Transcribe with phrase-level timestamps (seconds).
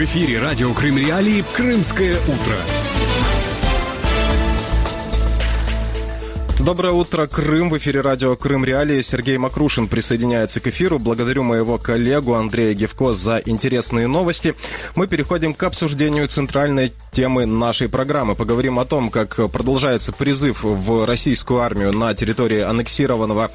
[0.00, 2.79] В эфире радио Крым Реалии «Крымское утро».
[6.64, 7.70] Доброе утро, Крым.
[7.70, 9.00] В эфире радио Крым Реалии.
[9.00, 10.98] Сергей Макрушин присоединяется к эфиру.
[10.98, 14.54] Благодарю моего коллегу Андрея Гевко за интересные новости.
[14.94, 18.34] Мы переходим к обсуждению центральной темы нашей программы.
[18.34, 23.50] Поговорим о том, как продолжается призыв в российскую армию на территории аннексированного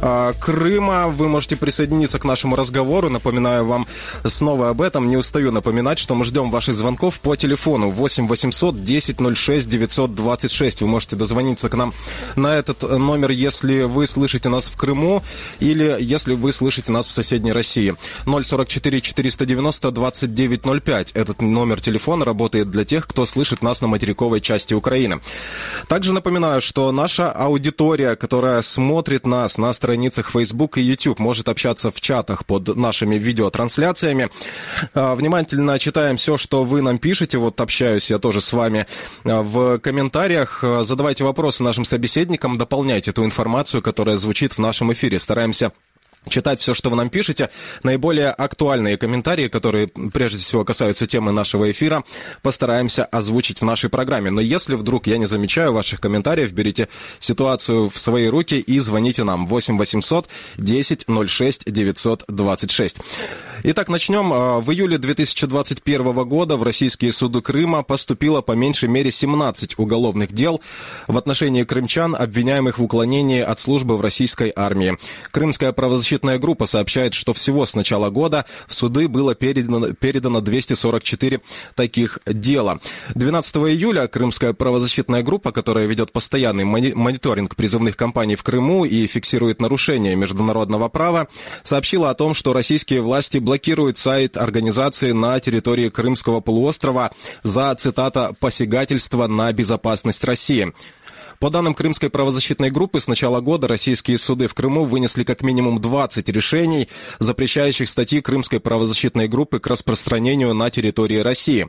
[0.00, 1.08] э, Крыма.
[1.08, 3.10] Вы можете присоединиться к нашему разговору.
[3.10, 3.86] Напоминаю вам
[4.24, 5.08] снова об этом.
[5.08, 10.80] Не устаю напоминать, что мы ждем ваших звонков по телефону 8 800 10 06 926.
[10.80, 11.92] Вы можете дозвониться к нам
[12.34, 15.22] на этот номер, если вы слышите нас в Крыму
[15.60, 17.94] или если вы слышите нас в соседней России.
[18.24, 21.12] 044 490 2905.
[21.12, 25.20] Этот номер телефона работает для тех, кто слышит нас на материковой части Украины.
[25.88, 31.90] Также напоминаю, что наша аудитория, которая смотрит нас на страницах Facebook и YouTube, может общаться
[31.90, 34.30] в чатах под нашими видеотрансляциями.
[34.94, 37.38] А, внимательно читаем все, что вы нам пишете.
[37.38, 38.86] Вот общаюсь я тоже с вами
[39.24, 40.64] а, в комментариях.
[40.82, 45.18] Задавайте вопросы нашим собеседникам собеседникам, дополнять эту информацию, которая звучит в нашем эфире.
[45.18, 45.72] Стараемся
[46.28, 47.48] читать все, что вы нам пишете.
[47.82, 52.02] Наиболее актуальные комментарии, которые прежде всего касаются темы нашего эфира,
[52.42, 54.30] постараемся озвучить в нашей программе.
[54.30, 56.88] Но если вдруг я не замечаю ваших комментариев, берите
[57.20, 62.96] ситуацию в свои руки и звоните нам 8 800 10 06 926.
[63.68, 64.32] Итак, начнем.
[64.32, 70.30] А, в июле 2021 года в российские суды Крыма поступило по меньшей мере 17 уголовных
[70.32, 70.60] дел
[71.08, 74.96] в отношении крымчан, обвиняемых в уклонении от службы в российской армии.
[75.32, 81.40] Крымская правозащитная группа сообщает, что всего с начала года в суды было передано, передано 244
[81.74, 82.78] таких дела.
[83.16, 89.60] 12 июля Крымская правозащитная группа, которая ведет постоянный мониторинг призывных кампаний в Крыму и фиксирует
[89.60, 91.26] нарушения международного права,
[91.64, 97.10] сообщила о том, что российские власти блокирует сайт организации на территории Крымского полуострова
[97.42, 100.74] за, цитата, «посягательство на безопасность России».
[101.40, 105.80] По данным Крымской правозащитной группы, с начала года российские суды в Крыму вынесли как минимум
[105.80, 106.88] 20 решений,
[107.18, 111.66] запрещающих статьи Крымской правозащитной группы к распространению на территории России.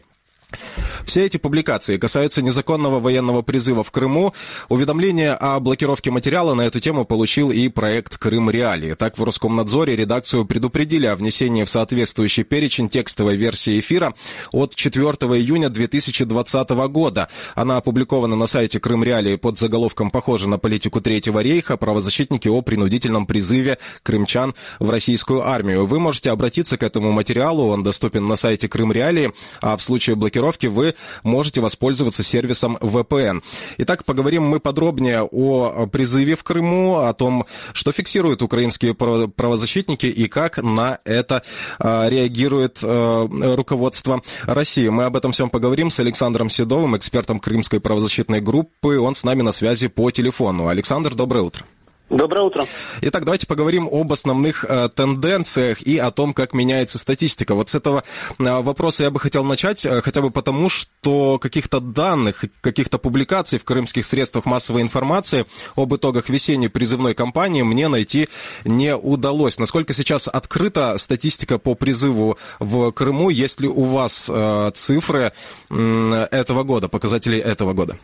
[1.03, 4.33] Все эти публикации касаются незаконного военного призыва в Крыму.
[4.69, 8.93] Уведомление о блокировке материала на эту тему получил и проект «Крым Реалии».
[8.93, 14.13] Так, в Роскомнадзоре редакцию предупредили о внесении в соответствующий перечень текстовой версии эфира
[14.51, 17.27] от 4 июня 2020 года.
[17.55, 21.75] Она опубликована на сайте «Крым Реалии» под заголовком «Похоже на политику Третьего рейха.
[21.75, 25.85] Правозащитники о принудительном призыве крымчан в российскую армию».
[25.85, 30.15] Вы можете обратиться к этому материалу, он доступен на сайте «Крым Реалии», а в случае
[30.15, 33.43] блокировки блокировки вы можете воспользоваться сервисом VPN.
[33.77, 40.27] Итак, поговорим мы подробнее о призыве в Крыму, о том, что фиксируют украинские правозащитники и
[40.27, 41.43] как на это
[41.79, 44.87] а, реагирует а, руководство России.
[44.89, 48.99] Мы об этом всем поговорим с Александром Седовым, экспертом Крымской правозащитной группы.
[48.99, 50.67] Он с нами на связи по телефону.
[50.67, 51.65] Александр, доброе утро.
[52.09, 52.65] Доброе утро.
[53.01, 57.53] Итак, давайте поговорим об основных э, тенденциях и о том, как меняется статистика.
[57.53, 58.03] Вот с этого
[58.39, 63.59] э, вопроса я бы хотел начать, э, хотя бы потому, что каких-то данных, каких-то публикаций
[63.59, 68.29] в крымских средствах массовой информации об итогах весенней призывной кампании мне найти
[68.63, 69.59] не удалось.
[69.59, 73.29] Насколько сейчас открыта статистика по призыву в Крыму?
[73.29, 75.33] Есть ли у вас э, цифры
[75.69, 77.97] этого года, показатели этого года?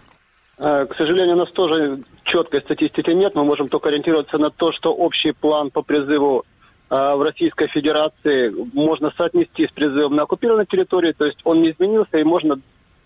[0.64, 3.36] Э, к сожалению, у нас тоже четкой статистики нет.
[3.36, 6.46] Мы можем только ориентироваться на то, что общий план по призыву
[6.90, 11.12] э, в Российской Федерации можно соотнести с призывом на оккупированной территории.
[11.12, 12.62] То есть он не изменился, и можно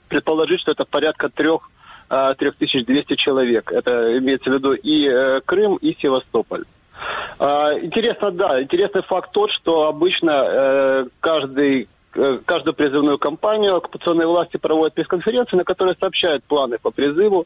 [0.08, 1.70] предположить, что это порядка трех
[2.10, 3.72] 3200 э, человек.
[3.72, 6.66] Это имеется в виду и Крым, и Севастополь.
[7.40, 11.88] Интересно, да, интересный факт тот, что обычно каждый
[12.46, 17.46] каждую призывную кампанию оккупационные власти проводят пресс-конференции, на которой сообщают планы по призыву.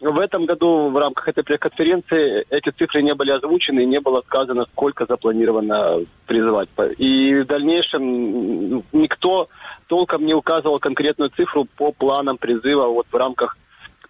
[0.00, 4.22] В этом году в рамках этой пресс-конференции эти цифры не были озвучены и не было
[4.22, 6.70] сказано, сколько запланировано призывать.
[6.96, 9.48] И в дальнейшем никто
[9.88, 13.58] толком не указывал конкретную цифру по планам призыва вот в рамках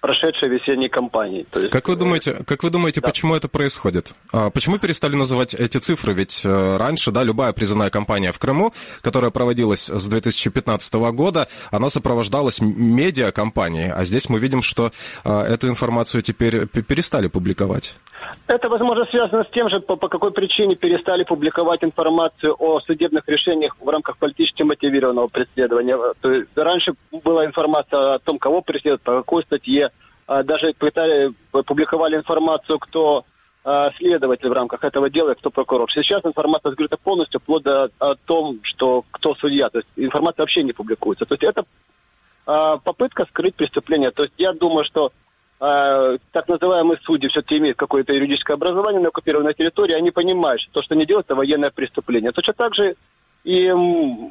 [0.00, 1.46] прошедшей весенней кампании.
[1.50, 3.08] То есть, как вы думаете, как вы думаете, да.
[3.08, 4.14] почему это происходит?
[4.32, 6.12] А, почему перестали называть эти цифры?
[6.14, 11.90] Ведь э, раньше, да, любая призывная кампания в Крыму, которая проводилась с 2015 года, она
[11.90, 14.90] сопровождалась медиа-компанией, а здесь мы видим, что
[15.24, 17.96] а, эту информацию теперь перестали публиковать.
[18.46, 23.28] Это, возможно, связано с тем же, по, по какой причине перестали публиковать информацию о судебных
[23.28, 25.96] решениях в рамках политически мотивированного преследования.
[26.20, 26.94] То есть раньше
[27.24, 29.90] была информация о том, кого преследуют, по какой статье.
[30.26, 33.24] А даже пытали, публиковали информацию, кто
[33.64, 35.90] э, следователь в рамках этого дела кто прокурор.
[35.92, 39.70] Сейчас информация скрыта полностью, вплоть до о том, что кто судья.
[39.70, 41.24] То есть информация вообще не публикуется.
[41.24, 41.64] То есть это
[42.46, 44.10] э, попытка скрыть преступление.
[44.12, 45.12] То есть я думаю, что
[45.60, 50.72] э, так называемые судьи все-таки имеют какое-то юридическое образование на оккупированной территории, они понимают, что
[50.72, 52.32] то, что они делают, это военное преступление.
[52.32, 52.96] Точно так же
[53.44, 53.72] и,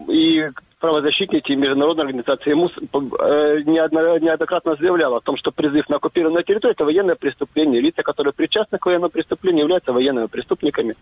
[0.10, 0.50] и
[0.80, 6.74] правозащитники и международные организации ему э, неоднократно заявляла о том, что призыв на оккупированную территорию–
[6.76, 7.82] это военное преступление.
[7.82, 10.96] Лица, которые причастны к военному преступлению, являются военными преступниками.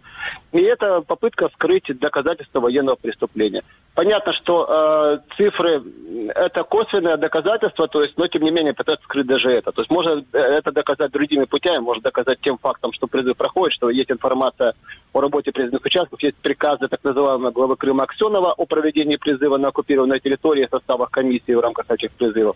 [0.52, 3.64] И это попытка скрыть доказательства военного преступления.
[3.94, 5.84] Понятно, что э, цифры–
[6.36, 9.72] это косвенное доказательство, то есть, но тем не менее пытаются скрыть даже это.
[9.72, 13.76] То есть можно э, это доказать другими путями, можно доказать тем фактом, что призыв проходит,
[13.76, 14.74] что есть информация
[15.14, 19.67] о работе призывных участков, есть приказы так называемого главы Крыма Аксенова о проведении призыва на
[19.68, 22.56] оккупированной территории в составах комиссии в рамках этих призывов.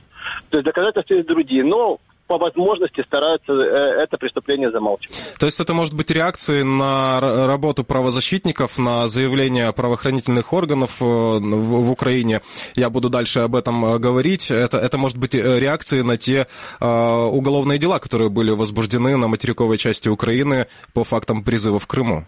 [0.49, 1.63] То есть доказательства есть другие.
[1.63, 1.99] Но
[2.31, 5.17] по возможности стараются э, это преступление замалчивать.
[5.37, 11.91] То есть это может быть реакцией на работу правозащитников, на заявления правоохранительных органов э, в
[11.91, 12.39] Украине.
[12.75, 14.49] Я буду дальше об этом э, говорить.
[14.49, 16.47] Это, это может быть реакцией на те
[16.79, 22.25] уголовные дела, которые были возбуждены на материковой части Украины по фактам призыва в Крыму.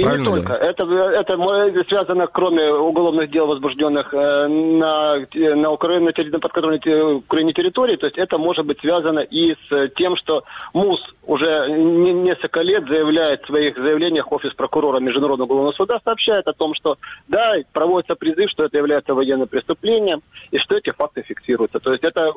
[0.00, 0.54] И Правильно не только.
[0.54, 5.16] Это, это связано, кроме уголовных дел, возбужденных э, на,
[5.56, 10.16] на, Украине, на подконтрольной Украине территории, то есть это может быть связано и с тем,
[10.16, 16.48] что МУС уже несколько лет заявляет в своих заявлениях офис прокурора Международного уголовного суда, сообщает
[16.48, 16.96] о том, что
[17.28, 21.78] да, проводится призыв, что это является военным преступлением, и что эти факты фиксируются.
[21.78, 22.32] То есть это,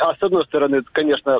[0.00, 1.38] а с одной стороны, конечно,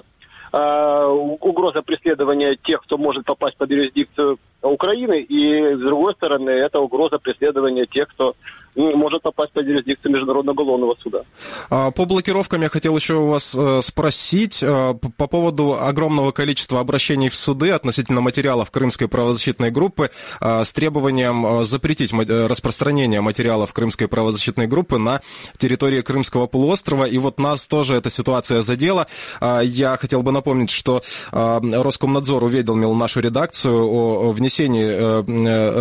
[0.53, 6.81] а, угроза преследования тех, кто может попасть под юрисдикцию Украины, и, с другой стороны, это
[6.81, 8.35] угроза преследования тех, кто
[8.77, 11.23] может попасть под юрисдикцию Международного уголовного суда.
[11.71, 16.81] А, по блокировкам я хотел еще у вас э, спросить э, по поводу огромного количества
[16.81, 20.11] обращений в суды относительно материалов Крымской правозащитной группы
[20.41, 25.21] э, с требованием запретить распространение материалов Крымской правозащитной группы на
[25.59, 27.05] территории Крымского полуострова.
[27.05, 29.07] И вот нас тоже эта ситуация задела.
[29.41, 31.03] Я хотел бы напомнить, что
[31.33, 34.50] Роскомнадзор уведомил нашу редакцию о внесении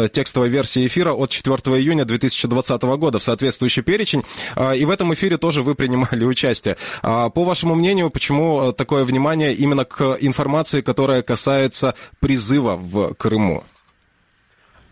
[0.10, 4.24] текстовой версии эфира от 4 июня 2020 2020 года в соответствующий перечень.
[4.56, 6.76] А, и в этом эфире тоже вы принимали участие.
[7.04, 13.64] А, по вашему мнению, почему такое внимание именно к информации, которая касается призыва в Крыму?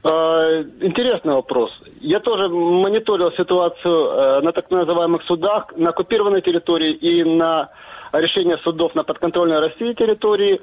[0.03, 1.71] А, интересный вопрос.
[2.00, 7.69] Я тоже мониторил ситуацию э, на так называемых судах, на оккупированной территории и на
[8.13, 10.62] решение судов на подконтрольной России территории.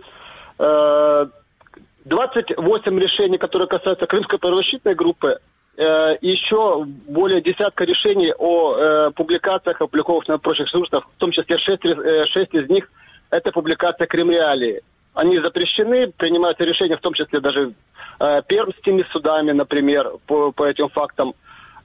[2.04, 5.38] 28 э, решений, которые касаются Крымской правозащитной группы,
[5.76, 11.58] э, еще более десятка решений о э, публикациях, опубликованных на прочих ресурсах, в том числе
[11.58, 12.90] шесть, э, шесть из них
[13.30, 14.82] это публикация Кремреалии.
[15.14, 17.72] Они запрещены, принимаются решения, в том числе даже
[18.20, 21.34] э, пермскими судами, например, по, по этим фактам.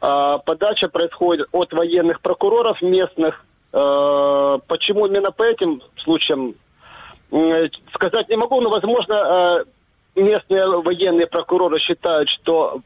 [0.02, 3.46] Э, подача происходит от военных прокуроров местных.
[3.72, 6.56] Э, почему именно по этим случаям,
[7.32, 9.66] э, сказать не могу, но, возможно, э,
[10.16, 12.82] местные военные прокуроры считают, что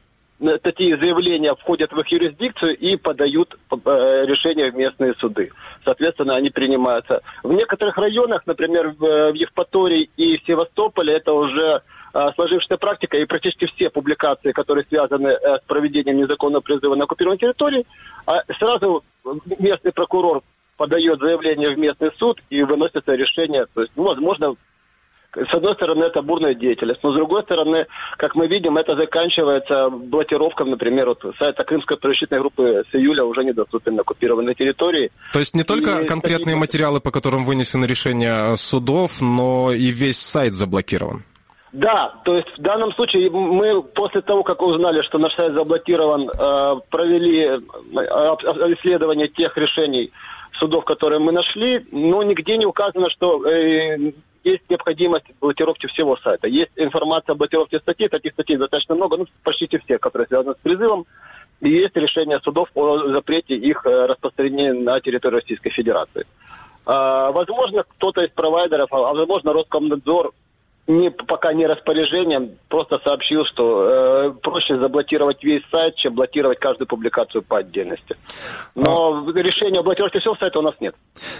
[0.62, 5.50] такие заявления входят в их юрисдикцию и подают э, решения в местные суды.
[5.84, 7.22] Соответственно, они принимаются.
[7.42, 11.82] В некоторых районах, например, в Евпатории и Севастополе, это уже
[12.12, 17.04] э, сложившаяся практика, и практически все публикации, которые связаны э, с проведением незаконного призыва на
[17.04, 17.86] оккупированной территории,
[18.26, 19.04] а сразу
[19.58, 20.42] местный прокурор
[20.76, 23.66] подает заявление в местный суд и выносится решение.
[23.72, 24.54] То есть, возможно,
[25.36, 27.86] с одной стороны, это бурная деятельность, но с другой стороны,
[28.16, 33.44] как мы видим, это заканчивается блокировкой, например, вот сайта Крымской правозащитной группы с июля уже
[33.44, 35.10] недоступен на оккупированной территории.
[35.32, 40.18] То есть не только и конкретные материалы, по которым вынесены решения судов, но и весь
[40.18, 41.24] сайт заблокирован?
[41.74, 46.28] Да, то есть в данном случае мы после того, как узнали, что наш сайт заблокирован,
[46.28, 47.58] э, провели э,
[48.78, 50.12] исследование тех решений
[50.60, 54.12] судов, которые мы нашли, но нигде не указано, что э,
[54.44, 56.46] есть необходимость блокировки всего сайта.
[56.46, 60.58] Есть информация о блокировке статей, таких статей достаточно много, ну, почти все, которые связаны с
[60.58, 61.06] призывом.
[61.60, 66.26] И есть решение судов о запрете их э, распространения на территории Российской Федерации.
[66.84, 70.32] А, возможно, кто-то из провайдеров, а возможно, Роскомнадзор
[70.86, 76.86] не, пока не распоряжением, просто сообщил, что э, проще заблокировать весь сайт, чем блокировать каждую
[76.86, 78.16] публикацию по отдельности.
[78.74, 79.32] Но а...
[79.38, 80.94] решения о блокировке всего сайта у нас нет.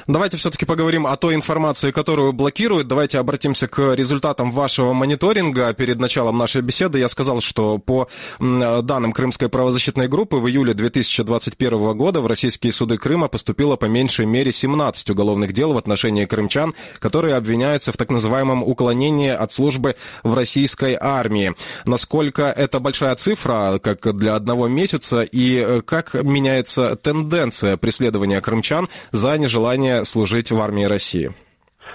[0.06, 2.88] Давайте все-таки поговорим о той информации, которую блокируют.
[2.88, 5.74] Давайте обратимся к результатам вашего мониторинга.
[5.74, 8.08] Перед началом нашей беседы я сказал, что по
[8.38, 14.24] данным Крымской правозащитной группы в июле 2021 года в российские суды Крыма поступило по меньшей
[14.24, 19.96] мере 17 уголовных дел в отношении крымчан, которые обвиняются в так называемом уклонении от службы
[20.22, 21.52] в российской армии.
[21.84, 29.36] Насколько это большая цифра, как для одного месяца, и как меняется тенденция преследования крымчан за
[29.38, 31.32] нежелание служить в армии России?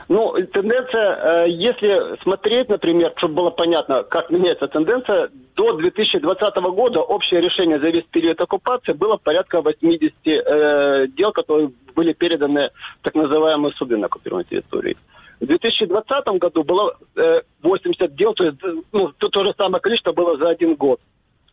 [0.10, 7.00] Ну, тенденция, э, если смотреть, например, чтобы было понятно, как меняется тенденция, до 2020 года
[7.00, 12.72] общее решение за весь период оккупации было порядка 80 э, дел, которые были переданы
[13.04, 14.98] так называемые суды на оккупированной территории.
[15.40, 18.58] В 2020 году было э, 80 дел, то есть
[18.92, 21.00] ну, то, то же самое количество было за один год,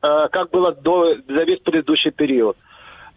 [0.02, 2.56] э, как было до, за весь предыдущий период.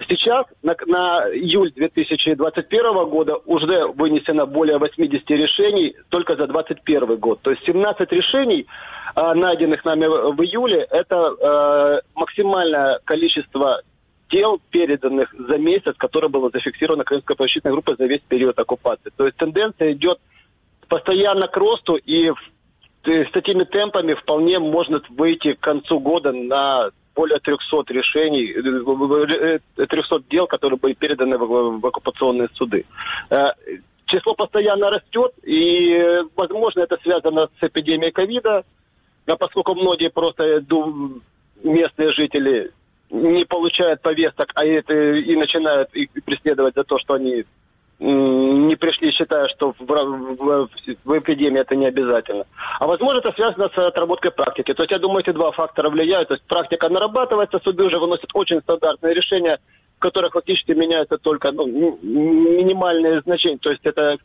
[0.07, 7.41] Сейчас на, на июль 2021 года уже вынесено более 80 решений только за 2021 год.
[7.41, 8.67] То есть 17 решений,
[9.15, 13.81] э, найденных нами в июле, это э, максимальное количество
[14.29, 19.11] дел, переданных за месяц, которое было зафиксировано Крымской правозащитной группой за весь период оккупации.
[19.17, 20.19] То есть тенденция идет
[20.89, 22.31] постоянно к росту, и
[23.03, 28.53] с такими темпами вполне можно выйти к концу года на более 300 решений,
[29.75, 32.85] 300 э, дел, которые были переданы в, оккупационные суды.
[33.29, 33.51] Э,
[34.05, 38.63] число постоянно растет, и, возможно, это связано с эпидемией ковида,
[39.27, 40.63] а поскольку многие просто
[41.63, 42.71] местные жители
[43.09, 47.43] не получают повесток, а это и начинают их преследовать за то, что они
[47.99, 50.69] не пришли, считая, что в, в,
[51.03, 52.45] в эпидемии это не обязательно.
[52.79, 54.73] А возможно, это связано с отработкой практики.
[54.73, 56.29] То есть, я думаю, эти два фактора влияют.
[56.29, 59.59] То есть, практика нарабатывается, суды уже выносят очень стандартные решения,
[59.99, 61.65] в которых фактически меняются только ну,
[62.01, 63.57] минимальные значения.
[63.57, 64.15] То есть это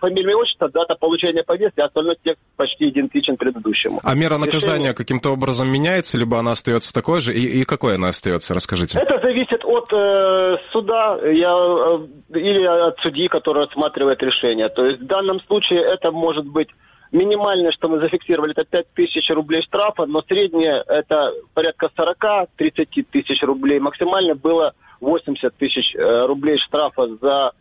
[0.00, 4.00] фамилия, отчество, дата получения повестки, а остальной текст почти идентичен предыдущему.
[4.02, 7.32] А мера наказания каким-то образом меняется, либо она остается такой же?
[7.32, 8.98] И, и какой она остается, расскажите.
[8.98, 14.68] Это зависит от э, суда я, э, или от судьи, который рассматривает решение.
[14.68, 16.68] То есть в данном случае это может быть
[17.12, 23.42] Минимальное, что мы зафиксировали, это 5 тысяч рублей штрафа, но среднее это порядка 40-30 тысяч
[23.42, 23.80] рублей.
[23.80, 27.52] Максимально было 80 тысяч э, рублей штрафа за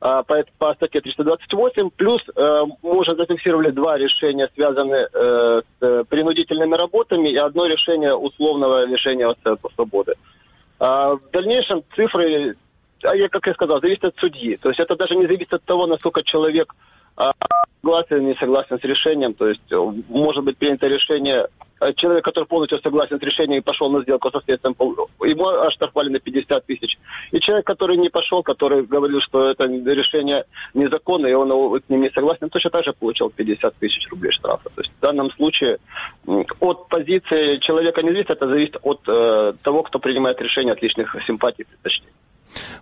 [0.00, 6.04] э, по, по статье 328, плюс э, мы уже зафиксировали два решения, связанные э, с
[6.04, 9.34] принудительными работами, и одно решение условного лишения
[9.74, 10.14] свободы.
[10.78, 12.56] А в дальнейшем цифры,
[13.02, 14.56] а как я сказал, зависят от судьи.
[14.56, 16.74] То есть это даже не зависит от того, насколько человек
[17.84, 19.34] согласен, не согласен с решением.
[19.34, 21.48] То есть э, может быть принято решение
[21.80, 24.74] э, человек, который полностью согласен с решением и пошел на сделку со следствием,
[25.20, 26.98] ему оштрафовали на 50 тысяч.
[27.32, 30.44] И человек, который не пошел, который говорил, что это решение
[30.74, 34.70] незаконно, и он с ним не согласен, точно так же получил 50 тысяч рублей штрафа.
[34.74, 35.78] То есть в данном случае
[36.60, 41.14] от позиции человека не зависит, это зависит от э, того, кто принимает решение от личных
[41.26, 42.12] симпатий и предпочтений.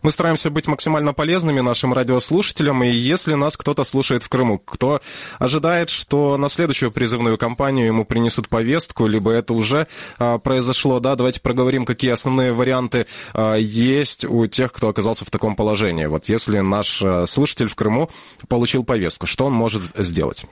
[0.03, 5.01] Мы стараемся быть максимально полезными нашим радиослушателям, и если нас кто-то слушает в Крыму, кто
[5.39, 9.87] ожидает, что на следующую призывную кампанию ему принесут повестку, либо это уже
[10.19, 15.31] а, произошло, да, давайте проговорим, какие основные варианты а, есть у тех, кто оказался в
[15.31, 16.07] таком положении.
[16.07, 18.11] Вот если наш а, слушатель в Крыму
[18.49, 20.45] получил повестку, что он может сделать?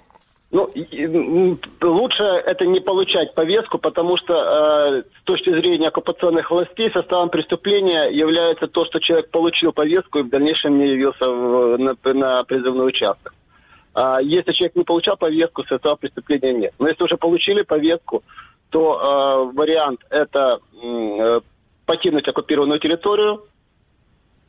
[0.52, 0.68] Ну,
[1.80, 8.10] лучше это не получать повестку, потому что э, с точки зрения оккупационных властей составом преступления
[8.10, 12.88] является то, что человек получил повестку и в дальнейшем не явился в, на, на призывной
[12.88, 13.32] участок.
[13.94, 16.74] А если человек не получал повестку, состава преступления нет.
[16.80, 18.24] Но если уже получили повестку,
[18.70, 21.40] то э, вариант это э,
[21.86, 23.44] покинуть оккупированную территорию,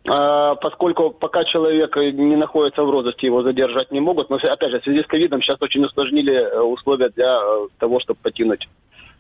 [0.04, 4.30] поскольку пока человек не находится в розыске, его задержать не могут.
[4.30, 8.00] Но, опять же, в связи с ковидом сейчас очень усложнили э, условия для э, того,
[8.00, 8.68] чтобы покинуть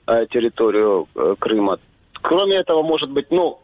[0.07, 1.07] э, территорию
[1.39, 1.77] Крыма.
[2.21, 3.59] Кроме этого, может быть, ну,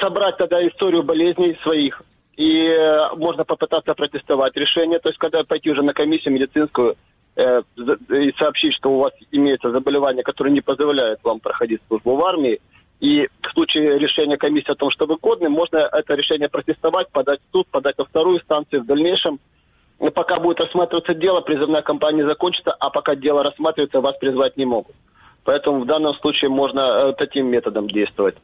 [0.00, 2.02] собрать тогда историю болезней своих,
[2.36, 2.74] и
[3.16, 6.96] можно попытаться протестовать решение, то есть когда пойти уже на комиссию медицинскую
[7.36, 12.60] и сообщить, что у вас имеется заболевание, которое не позволяет вам проходить службу в армии,
[13.00, 17.40] и в случае решения комиссии о том, что вы годны, можно это решение протестовать, подать
[17.40, 18.82] в суд, подать во вторую инстанцию.
[18.82, 19.38] В дальнейшем,
[20.14, 24.94] пока будет рассматриваться дело, призывная кампания закончится, а пока дело рассматривается, вас призвать не могут.
[25.44, 28.36] Поэтому в данном случае можно э, таким методом действовать.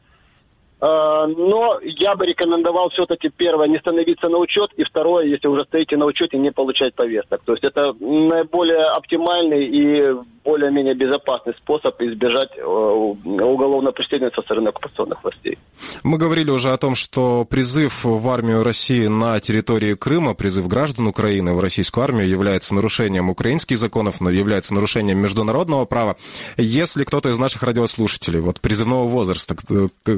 [0.81, 5.65] Э, но я бы рекомендовал все-таки, первое, не становиться на учет, и второе, если уже
[5.65, 7.41] стоите на учете, не получать повесток.
[7.43, 14.69] То есть это наиболее оптимальный и более-менее безопасный способ избежать э, уголовного преследования со стороны
[14.69, 15.57] оккупационных властей.
[16.03, 21.07] Мы говорили уже о том, что призыв в армию России на территории Крыма, призыв граждан
[21.07, 26.15] Украины в российскую армию является нарушением украинских законов, но является нарушением международного права.
[26.57, 29.55] Если кто-то из наших радиослушателей, вот призывного возраста,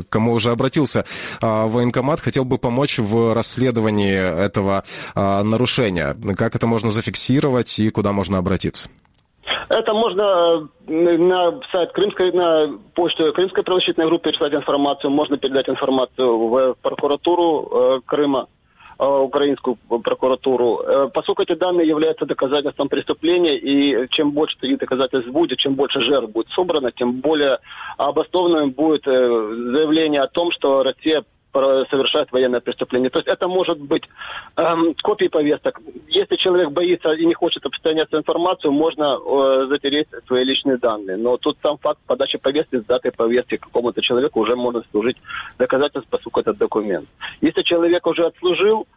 [0.10, 1.06] кому уже обратился
[1.42, 4.84] а, военкомат, хотел бы помочь в расследовании этого
[5.16, 8.90] а, нарушения, как это можно зафиксировать и куда можно обратиться?
[9.70, 15.70] Это можно э, на сайт Крымской, на почту Крымской правозащитной группы писать информацию, можно передать
[15.70, 18.48] информацию в прокуратуру э, Крыма,
[19.08, 20.82] украинскую прокуратуру.
[20.82, 26.02] Э, поскольку эти данные являются доказательством преступления, и чем больше таких доказательств будет, чем больше
[26.02, 27.58] жертв будет собрано, тем более
[27.98, 33.10] обоснованным будет э, заявление о том, что Россия совершает военное преступление.
[33.10, 34.04] То есть это может быть
[34.56, 35.80] эм, копии повесток.
[36.08, 41.18] Если человек боится и не хочет распространяться информацию, можно э, затереть свои личные данные.
[41.18, 45.18] Но тут сам факт подачи повестки с датой повестки какому-то человеку уже может служить
[45.58, 47.08] доказательством, поскольку это документ.
[47.42, 48.88] Если человек уже отслужил,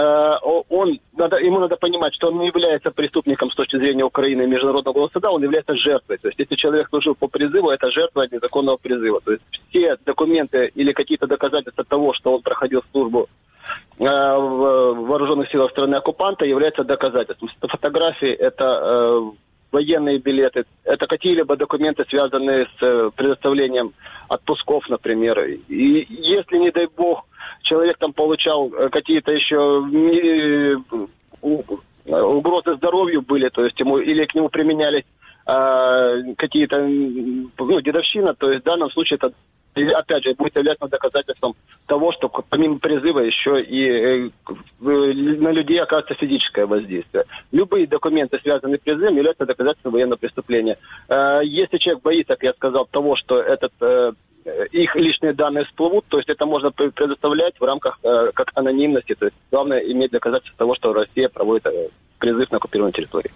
[0.00, 4.46] он, надо, ему надо понимать, что он не является преступником с точки зрения Украины и
[4.46, 6.18] Международного суда, он является жертвой.
[6.18, 9.20] То есть, если человек служил по призыву, это жертва незаконного призыва.
[9.20, 13.28] То есть, все документы или какие-то доказательства того, что он проходил службу
[13.98, 17.50] э, в вооруженных силах страны оккупанта, являются доказательством.
[17.60, 19.30] Фотографии, это э,
[19.70, 23.92] военные билеты, это какие-либо документы, связанные с предоставлением
[24.28, 25.38] отпусков, например.
[25.68, 27.24] И если, не дай бог,
[27.62, 29.82] человек там получал э, какие-то еще
[31.42, 35.04] э, угрозы здоровью были, то есть ему или к нему применялись
[35.46, 39.32] э, какие-то ну, дедовщина, то есть в данном случае это
[39.96, 44.30] опять же, будет являться доказательством того, что помимо призыва еще и э,
[44.80, 47.24] на людей оказывается физическое воздействие.
[47.50, 50.78] Любые документы, связанные с призывом, являются доказательством военного преступления.
[51.42, 53.72] Если человек боится, как я сказал, того, что этот
[54.72, 59.26] их личные данные всплывут, то есть это можно предоставлять в рамках э, как анонимности, то
[59.26, 61.88] есть главное иметь доказательство того, что Россия проводит э,
[62.24, 63.30] призыв на оккупированной территории.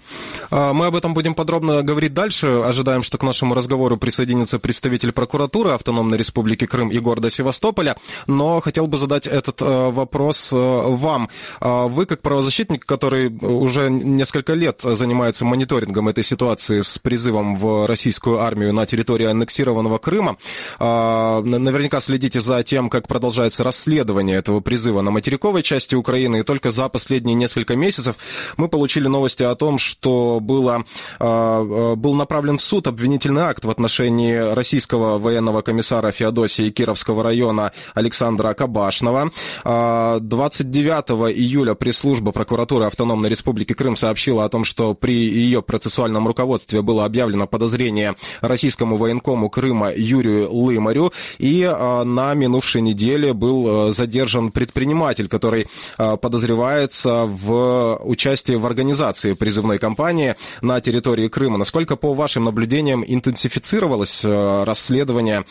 [0.51, 2.47] А, мы об этом будем подробно говорить дальше.
[2.47, 7.97] Ожидаем, что к нашему разговору присоединится представитель прокуратуры Автономной Республики Крым и города Севастополя.
[8.27, 11.29] Но хотел бы задать этот э, вопрос вам.
[11.61, 17.87] А, вы, как правозащитник, который уже несколько лет занимается мониторингом этой ситуации с призывом в
[17.87, 20.39] российскую армию на территории аннексированного Крыма,
[20.79, 26.39] а, наверняка следите за тем, как продолжается расследование этого призыва на материковой части Украины.
[26.39, 28.17] И только за последние несколько месяцев
[28.57, 28.78] мы получили
[29.09, 30.85] новости о том, что было,
[31.19, 37.73] а, был направлен в суд обвинительный акт в отношении российского военного комиссара Феодосии Кировского района
[37.95, 39.31] Александра Кабашного.
[39.65, 46.27] 29 а, июля пресс-служба прокуратуры Автономной Республики Крым сообщила о том, что при ее процессуальном
[46.27, 51.13] руководстве было объявлено подозрение российскому военкому Крыма Юрию Лыму морю.
[51.39, 60.35] И на минувшей неделе был задержан предприниматель, который подозревается в участии в организации призывной кампании
[60.61, 61.59] на территории Крыма.
[61.59, 65.45] Насколько по вашим наблюдениям интенсифицировалось расследование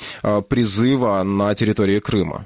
[0.50, 2.46] призыва на территории Крыма?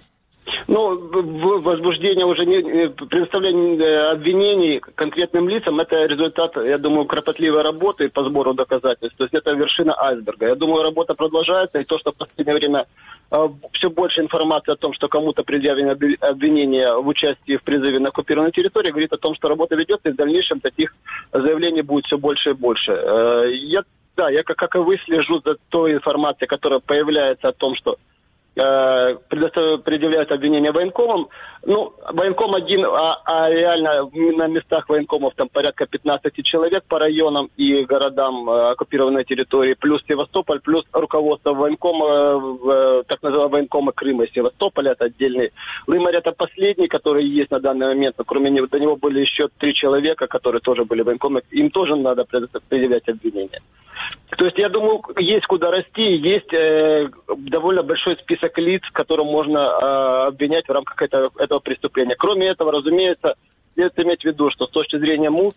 [0.68, 8.10] Ну, возбуждение уже не предоставление э, обвинений конкретным лицам это результат, я думаю, кропотливой работы
[8.10, 9.18] по сбору доказательств.
[9.18, 10.48] То есть это вершина айсберга.
[10.48, 12.86] Я думаю, работа продолжается, и то, что в последнее время
[13.32, 18.10] э, все больше информации о том, что кому-то предъявлено обвинение в участии в призыве на
[18.10, 20.94] оккупированной территории, говорит о том, что работа ведется, и в дальнейшем таких
[21.34, 22.92] заявлений будет все больше и больше.
[22.92, 23.84] Э, я,
[24.16, 27.98] да, я как, и вы слежу за той информацией, которая появляется о том, что
[28.54, 31.30] предъявляют обвинения военкомам.
[31.64, 37.50] Ну, военком один, а, а реально на местах военкомов там порядка 15 человек по районам
[37.56, 44.24] и городам э, оккупированной территории, плюс Севастополь, плюс руководство военкома, э, так называемого военкома Крыма
[44.24, 45.52] и Севастополя, это отдельный.
[45.88, 49.48] Лымарь это последний, который есть на данный момент, но кроме него, до него были еще
[49.60, 53.62] три человека, которые тоже были военкомы, им тоже надо предъявлять обвинения.
[54.38, 59.58] То есть, я думаю, есть куда расти, есть э, довольно большой список лиц, которым можно
[59.60, 62.16] э, обвинять в рамках этого, этого преступления.
[62.18, 63.36] Кроме этого, разумеется,
[63.74, 65.54] следует иметь в виду, что с точки зрения МУС,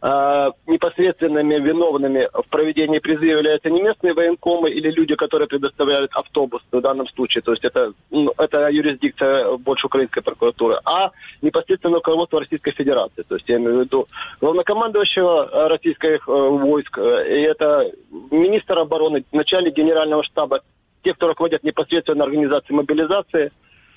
[0.00, 6.80] непосредственными виновными в проведении призыва являются не местные военкомы или люди, которые предоставляют автобус в
[6.80, 11.10] данном случае, то есть это, ну, это юрисдикция больше украинской прокуратуры, а
[11.42, 13.22] непосредственно руководство Российской Федерации.
[13.22, 14.06] То есть я имею в виду
[14.40, 17.90] главнокомандующего э, российских э, войск, э, и это
[18.30, 20.60] министр обороны, начальник генерального штаба,
[21.02, 23.50] те, кто руководят непосредственно организацией мобилизации,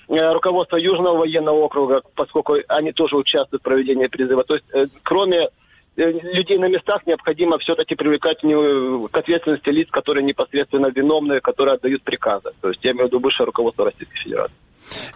[0.07, 4.43] руководство Южного военного округа, поскольку они тоже участвуют в проведении призыва.
[4.43, 4.65] То есть,
[5.03, 5.49] кроме Э,
[5.95, 12.51] людей на местах необходимо все-таки привлекать к ответственности лиц, которые непосредственно виновны, которые отдают приказы.
[12.61, 14.55] То есть я имею в виду высшее руководство Российской Федерации.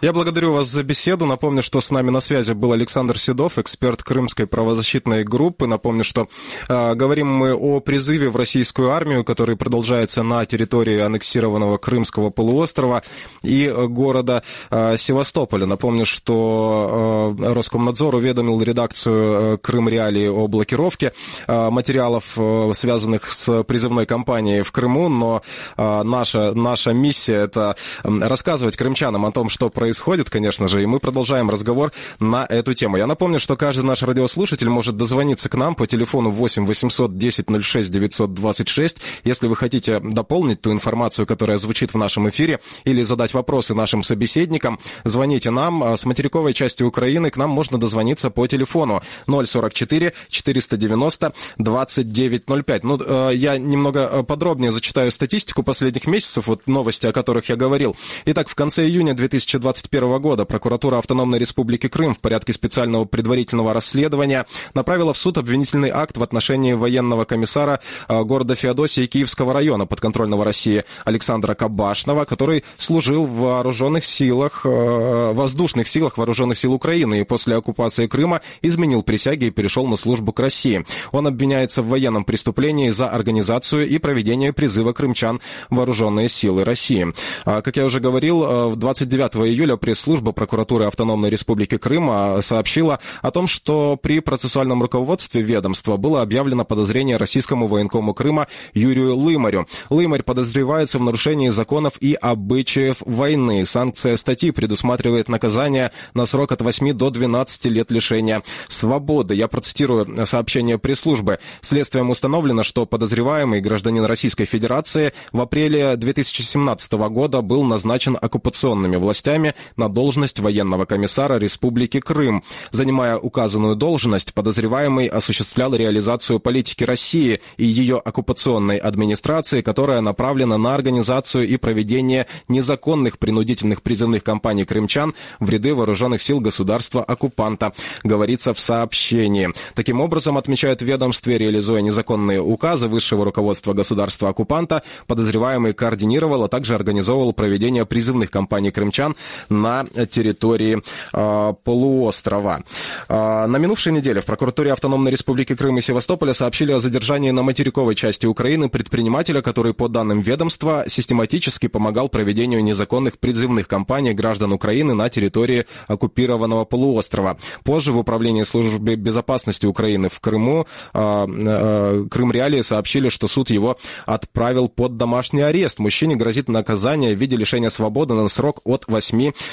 [0.00, 1.26] Я благодарю вас за беседу.
[1.26, 5.66] Напомню, что с нами на связи был Александр Седов, эксперт Крымской правозащитной группы.
[5.66, 6.28] Напомню, что
[6.68, 13.02] э, говорим мы о призыве в российскую армию, который продолжается на территории аннексированного Крымского полуострова
[13.42, 15.66] и города э, Севастополя.
[15.66, 21.12] Напомню, что э, Роскомнадзор уведомил редакцию э, Крым Реалии о блокировке
[21.46, 25.42] э, материалов, э, связанных с призывной кампанией в Крыму, но
[25.76, 31.00] э, наша, наша миссия это рассказывать крымчанам о том, что происходит, конечно же, и мы
[31.00, 32.96] продолжаем разговор на эту тему.
[32.96, 37.46] Я напомню, что каждый наш радиослушатель может дозвониться к нам по телефону 8 800 10
[37.62, 43.34] 06 926, если вы хотите дополнить ту информацию, которая звучит в нашем эфире, или задать
[43.34, 45.82] вопросы нашим собеседникам, звоните нам.
[45.82, 52.84] А с материковой части Украины к нам можно дозвониться по телефону 044 490 2905.
[52.84, 57.56] Ну, э, я немного э, подробнее зачитаю статистику последних месяцев, вот новости, о которых я
[57.56, 57.96] говорил.
[58.24, 63.72] Итак, в конце июня 2000 2021 года прокуратура Автономной Республики Крым в порядке специального предварительного
[63.72, 69.86] расследования направила в суд обвинительный акт в отношении военного комиссара э, города Феодосии Киевского района
[69.86, 77.20] подконтрольного России Александра Кабашного, который служил в вооруженных силах, э, воздушных силах вооруженных сил Украины
[77.20, 80.84] и после оккупации Крыма изменил присяги и перешел на службу к России.
[81.12, 87.12] Он обвиняется в военном преступлении за организацию и проведение призыва крымчан вооруженные силы России.
[87.44, 92.40] А, как я уже говорил, э, в 29 июля пресс-служба прокуратуры Автономной Республики Крым а,
[92.40, 99.16] сообщила о том, что при процессуальном руководстве ведомства было объявлено подозрение российскому военкому Крыма Юрию
[99.16, 99.66] Лымарю.
[99.90, 103.66] Лымарь подозревается в нарушении законов и обычаев войны.
[103.66, 109.34] Санкция статьи предусматривает наказание на срок от 8 до 12 лет лишения свободы.
[109.34, 111.38] Я процитирую сообщение пресс-службы.
[111.60, 119.25] Следствием установлено, что подозреваемый гражданин Российской Федерации в апреле 2017 года был назначен оккупационными властями
[119.26, 122.42] властями на должность военного комиссара Республики Крым.
[122.70, 130.74] Занимая указанную должность, подозреваемый осуществлял реализацию политики России и ее оккупационной администрации, которая направлена на
[130.74, 137.72] организацию и проведение незаконных принудительных призывных кампаний крымчан в ряды вооруженных сил государства-оккупанта,
[138.04, 139.50] говорится в сообщении.
[139.74, 146.74] Таким образом, отмечают в ведомстве, реализуя незаконные указы высшего руководства государства-оккупанта, подозреваемый координировал, а также
[146.74, 149.15] организовывал проведение призывных кампаний крымчан
[149.48, 152.62] на территории э, полуострова.
[153.08, 157.42] Э, на минувшей неделе в прокуратуре Автономной Республики Крым и Севастополя сообщили о задержании на
[157.42, 164.52] материковой части Украины предпринимателя, который, по данным ведомства, систематически помогал проведению незаконных призывных кампаний граждан
[164.52, 167.38] Украины на территории оккупированного полуострова.
[167.64, 173.50] Позже в Управлении службы безопасности Украины в Крыму э, э, Крым Реалии сообщили, что суд
[173.50, 175.78] его отправил под домашний арест.
[175.78, 178.95] Мужчине грозит наказание в виде лишения свободы на срок от 8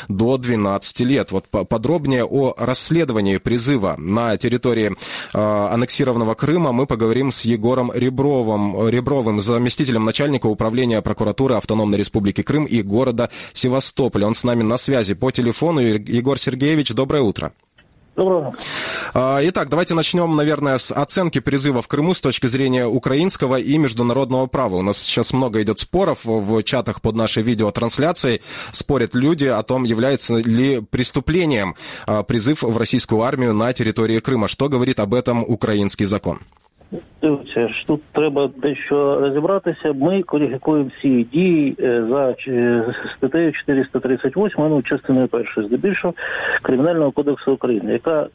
[0.07, 1.31] до 12 лет.
[1.31, 5.37] Вот подробнее о расследовании призыва на территории э,
[5.73, 12.65] аннексированного Крыма мы поговорим с Егором Ребровым, Ребровым, заместителем начальника управления прокуратуры Автономной Республики Крым
[12.65, 14.27] и города Севастополя.
[14.27, 15.79] Он с нами на связи по телефону.
[15.81, 17.53] Егор Сергеевич, доброе утро.
[18.15, 18.53] Доброго.
[19.15, 23.77] А, итак, давайте начнем, наверное, с оценки призыва в Крыму с точки зрения украинского и
[23.77, 24.75] международного права.
[24.75, 28.41] У нас сейчас много идет споров в чатах под нашей видеотрансляцией.
[28.71, 34.47] Спорят люди о том, является ли преступлением а, призыв в российскую армию на территории Крыма.
[34.47, 36.39] Что говорит об этом украинский закон?
[37.21, 39.93] Дивіться, тут треба дещо розібратися.
[39.93, 42.35] Ми кваліфікуємо всі дії за
[43.17, 46.13] статтею 438, ну частиною першої здебільшого
[46.61, 48.27] кримінального кодексу України, яка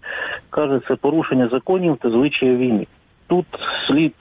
[0.51, 2.87] каже це порушення законів та звичаїв війни.
[3.27, 3.47] Тут
[3.87, 4.15] слід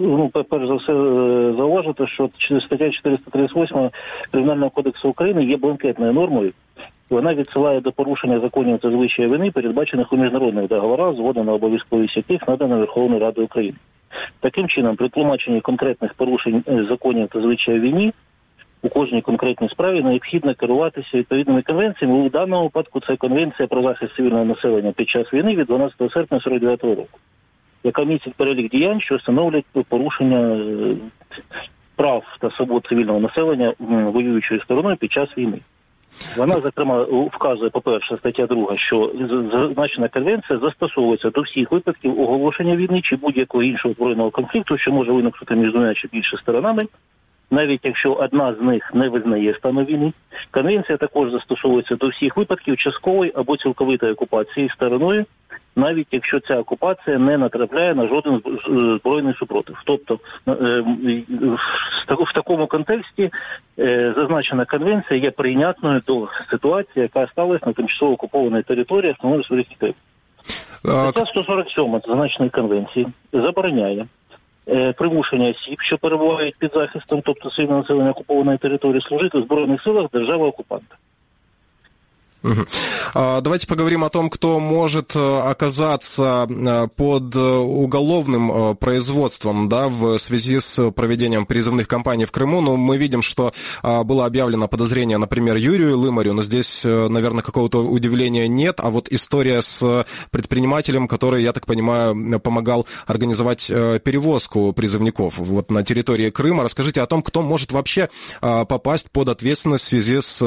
[0.00, 0.92] ну, перш за все
[1.56, 2.30] зауважити, що
[2.66, 3.90] стаття 438
[4.30, 6.52] кримінального кодексу України є бланкетною нормою.
[7.10, 12.16] Вона відсилає до порушення законів та звичаї вини, передбачених у міжнародних договорах, згода на обов'язковість
[12.16, 13.76] яких надана Верховною Радою України.
[14.40, 18.12] Таким чином, при тлумаченні конкретних порушень законів та звичаїв війни
[18.82, 22.18] у кожній конкретній справі необхідно керуватися відповідними конвенціями.
[22.18, 26.40] У даному випадку це конвенція про захист цивільного населення під час війни від 12 серпня
[26.40, 27.18] 49 року,
[27.84, 30.66] яка містить перелік діянь, що встановлюють порушення
[31.96, 35.58] прав та свобод цивільного населення воюючою стороною під час війни.
[36.36, 39.12] Вона зокрема вказує, по перше, стаття 2, що
[39.52, 45.12] зазначена конвенція застосовується до всіх випадків оголошення війни чи будь-якого іншого збройного конфлікту, що може
[45.12, 46.86] виникнути між двома чи більше сторонами,
[47.50, 50.12] навіть якщо одна з них не визнає стану війни.
[50.50, 55.24] Конвенція також застосовується до всіх випадків часткової або цілковитої окупації стороною,
[55.78, 58.42] навіть якщо ця окупація не натрапляє на жоден
[58.98, 59.76] збройний супротив.
[59.84, 60.18] Тобто
[62.08, 63.30] в такому контексті
[63.78, 69.76] е, зазначена конвенція є прийнятною до ситуації, яка сталася на тимчасово окупованій території Автономної Республіки
[69.78, 69.94] Крим.
[70.78, 74.06] Стаття 147 зазначеної конвенції забороняє
[74.68, 79.82] е, примушення осіб, що перебувають під захистом, тобто цивільне населення окупованої території, служити в збройних
[79.82, 80.96] силах держави окупанта.
[83.14, 90.18] Давайте поговорим о том, кто может э, оказаться э, под э, уголовным производством да, в
[90.18, 92.60] связи с проведением призывных кампаний в Крыму.
[92.60, 98.46] Ну, мы видим, что было объявлено подозрение, например, Юрию Лымарю, но здесь, наверное, какого-то удивления
[98.46, 98.80] нет.
[98.80, 105.82] А вот история с предпринимателем, который, я так понимаю, помогал организовать перевозку призывников вот на
[105.82, 106.64] территории Крыма.
[106.64, 108.08] Расскажите о том, кто может вообще
[108.40, 110.40] попасть под ответственность в связи с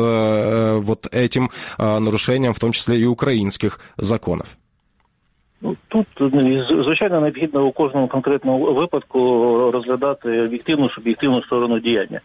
[0.82, 1.49] вот этим
[1.81, 4.57] нарушением, в том числе и украинских законов?
[5.62, 9.19] Ну, Тут ну, звичайно необхідно у кожному конкретному випадку
[9.74, 12.19] розглядати об'єктивну суб'єктивну сторону діяння.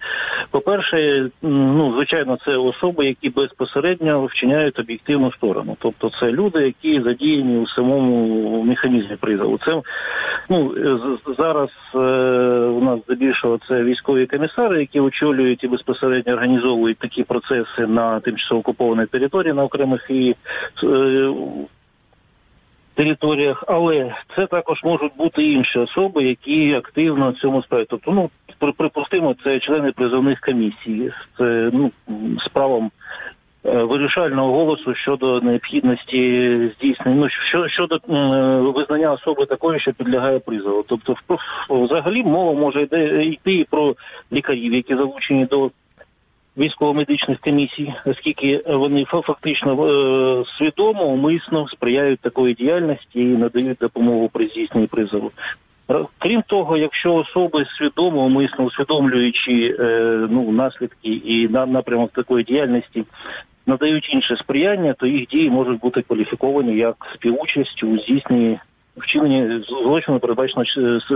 [0.50, 5.76] По-перше, ну звичайно, це особи, які безпосередньо вчиняють об'єктивну сторону.
[5.78, 9.58] Тобто це люди, які задіяні у самому механізмі призову.
[9.66, 9.82] Це
[10.48, 10.74] ну
[11.38, 11.98] зараз е,
[12.66, 18.60] у нас здебільшого це військові комісари, які очолюють і безпосередньо організовують такі процеси на тимчасово
[18.60, 20.34] окупованій території на окремих і
[22.96, 27.86] територіях, але це також можуть бути інші особи, які активно цьому справі.
[27.88, 28.30] Тобто, ну
[28.72, 31.90] припустимо, це члени призовних комісій з ну,
[32.46, 32.90] з правом
[33.64, 36.20] е, вирішального голосу щодо необхідності
[36.76, 38.00] здійснення ну, що, щодо е,
[38.60, 40.84] визнання особи такої, що підлягає призову.
[40.88, 41.16] Тобто,
[41.70, 43.94] взагалі мова може йти, йти і про
[44.32, 45.70] лікарів, які залучені до
[46.58, 54.46] військово-медичних комісій, оскільки вони фактично е, свідомо умисно сприяють такої діяльності і надають допомогу при
[54.46, 55.30] здійсненні призову.
[56.18, 59.82] Крім того, якщо особи свідомо умисно усвідомлюючи е,
[60.30, 63.04] ну наслідки і напрямок такої діяльності.
[63.68, 68.58] Надають інше сприяння, то їх дії можуть бути кваліфіковані як співучасть у здійсненні
[68.96, 70.64] вчинення злочину передбачено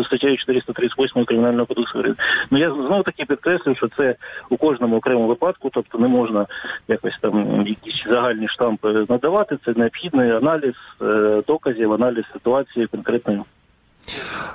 [0.06, 2.14] статтею 438 кримінального кодексу
[2.50, 4.14] Ну я знову таки підкреслюю, що це
[4.50, 6.46] у кожному окремому випадку, тобто не можна
[6.88, 9.58] якось там якісь загальні штампи надавати.
[9.64, 13.40] Це необхідний аналіз е, доказів, аналіз ситуації конкретної.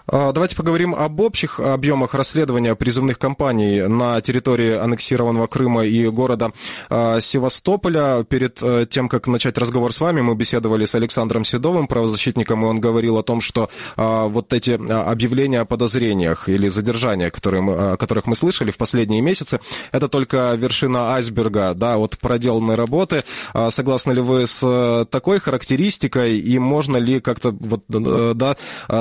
[0.07, 6.51] А, давайте поговорим об общих объемах расследования призывных кампаний на территории аннексированного Крыма и города
[6.89, 8.23] а, Севастополя.
[8.23, 12.67] Перед э, тем, как начать разговор с вами, мы беседовали с Александром Седовым, правозащитником, и
[12.67, 17.73] он говорил о том, что а, вот эти объявления о подозрениях или задержаниях, которые мы,
[17.93, 19.59] о которых мы слышали в последние месяцы,
[19.91, 23.23] это только вершина айсберга да, от проделанной работы.
[23.69, 28.55] Согласны ли вы с такой характеристикой и можно ли как-то вот, э, да,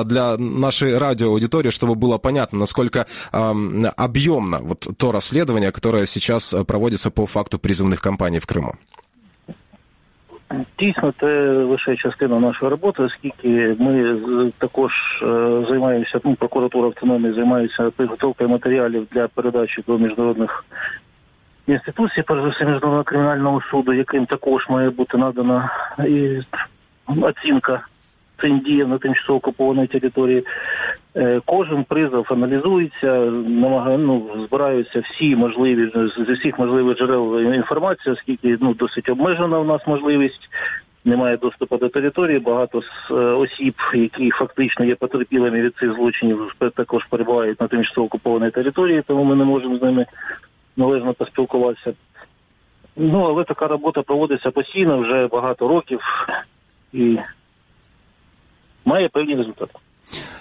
[0.05, 7.12] для нашей радиоаудитории, чтобы было понятно, насколько э, объемно вот то расследование, которое сейчас проводится
[7.12, 8.74] по факту призывных кампаний в Криму.
[10.80, 14.22] Дійсно, це лише частина нашої роботи, оскільки ми
[14.58, 14.92] також
[15.70, 20.66] займаємося, ну, прокуратура автономії займається підготовкою матеріалів для передачі до міжнародних
[21.68, 25.72] інституцій, перш за все міжнародного кримінального суду, яким також має бути надана
[26.08, 26.40] і
[27.08, 27.86] оцінка
[28.41, 30.45] цим діям на тимчасово окупованій території.
[31.17, 33.15] Е, кожен призов аналізується,
[33.47, 39.65] намагає, ну, збираються всі можливі з усіх можливих джерел інформації, оскільки ну досить обмежена у
[39.65, 40.49] нас можливість.
[41.07, 42.39] Немає доступу до території.
[42.39, 48.07] Багато з е, осіб, які фактично є потерпілими від цих злочинів, також перебувають на тимчасово
[48.07, 50.07] окупованій території, тому ми не можемо з ними
[50.77, 51.93] належно поспілкуватися.
[52.97, 56.01] Ну але така робота проводиться постійно вже багато років
[56.93, 57.19] і
[58.85, 59.73] має певні результати.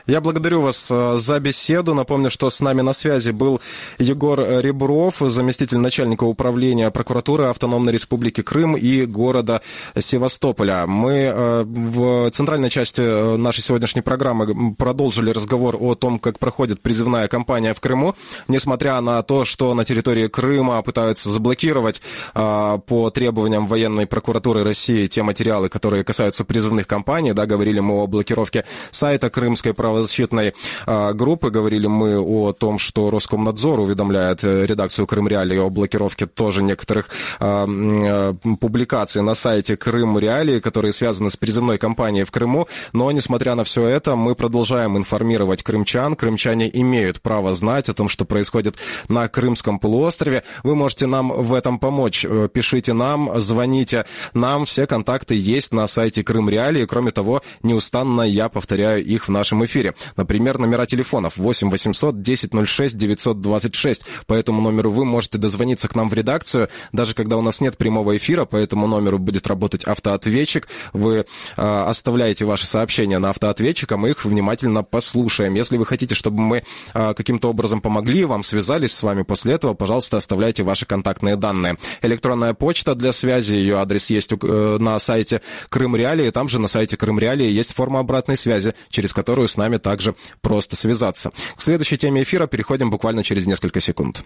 [0.06, 1.94] Я благодарю вас э, за беседу.
[1.94, 3.62] Напомню, что с нами на связи был
[4.00, 9.62] Егор Ребров, заместитель начальника управления прокуратуры Автономной Республики Крым и города
[9.98, 10.86] Севастополя.
[10.88, 16.82] Мы э, в центральной части э, нашей сегодняшней программы продолжили разговор о том, как проходит
[16.82, 18.16] призывная кампания в Крыму,
[18.50, 22.02] несмотря на то, что на территории Крыма пытаются заблокировать
[22.34, 27.34] по требованиям военной прокуратуры России те материалы, которые касаются призывных кампаний.
[27.34, 30.56] Да, говорили мы о блокировке сайта Крымской правозащитной
[30.88, 31.52] а, группы.
[31.52, 37.10] Говорили мы о том, что Роскомнадзор уведомляет э, редакцию Крым Реалии о блокировке тоже некоторых
[37.40, 42.68] а, а, публикаций на сайте Крым Реалии, которые связаны с призывной кампанией в Крыму.
[42.94, 46.16] Но, несмотря на все это, мы продолжаем информировать крымчан.
[46.16, 50.42] Крымчане имеют право знать о том, что происходит на Крымском полуострове.
[50.64, 52.26] Вы можете нам в этом помочь.
[52.28, 54.66] Э, пишите нам, звоните нам.
[54.66, 56.88] Все контакты есть на сайте Крым Реалии.
[56.88, 59.94] Кроме того, неустанно я повторяю их в нашем нашем эфире.
[60.16, 64.06] Например, номера телефонов 8 800 10 06 926.
[64.26, 67.76] По этому номеру вы можете дозвониться к нам в редакцию, даже когда у нас нет
[67.76, 70.70] прямого эфира, по этому номеру будет работать автоответчик.
[70.94, 71.26] Вы
[71.58, 75.56] э, оставляете ваши сообщения на автоответчик, а мы их внимательно послушаем.
[75.56, 79.74] Если вы хотите, чтобы мы э, каким-то образом помогли вам, связались с вами после этого,
[79.74, 81.76] пожалуйста, оставляйте ваши контактные данные.
[82.02, 86.70] Электронная почта для связи, ее адрес есть э, на сайте Крым Реалии, там же на
[86.70, 91.32] сайте Крым Реалии есть форма обратной связи, через которую с нами также просто связаться.
[91.56, 94.24] К следующей теме эфира переходим буквально через несколько секунд.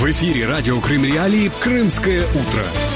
[0.00, 2.89] В эфире радио Крым Реалии «Крымское утро».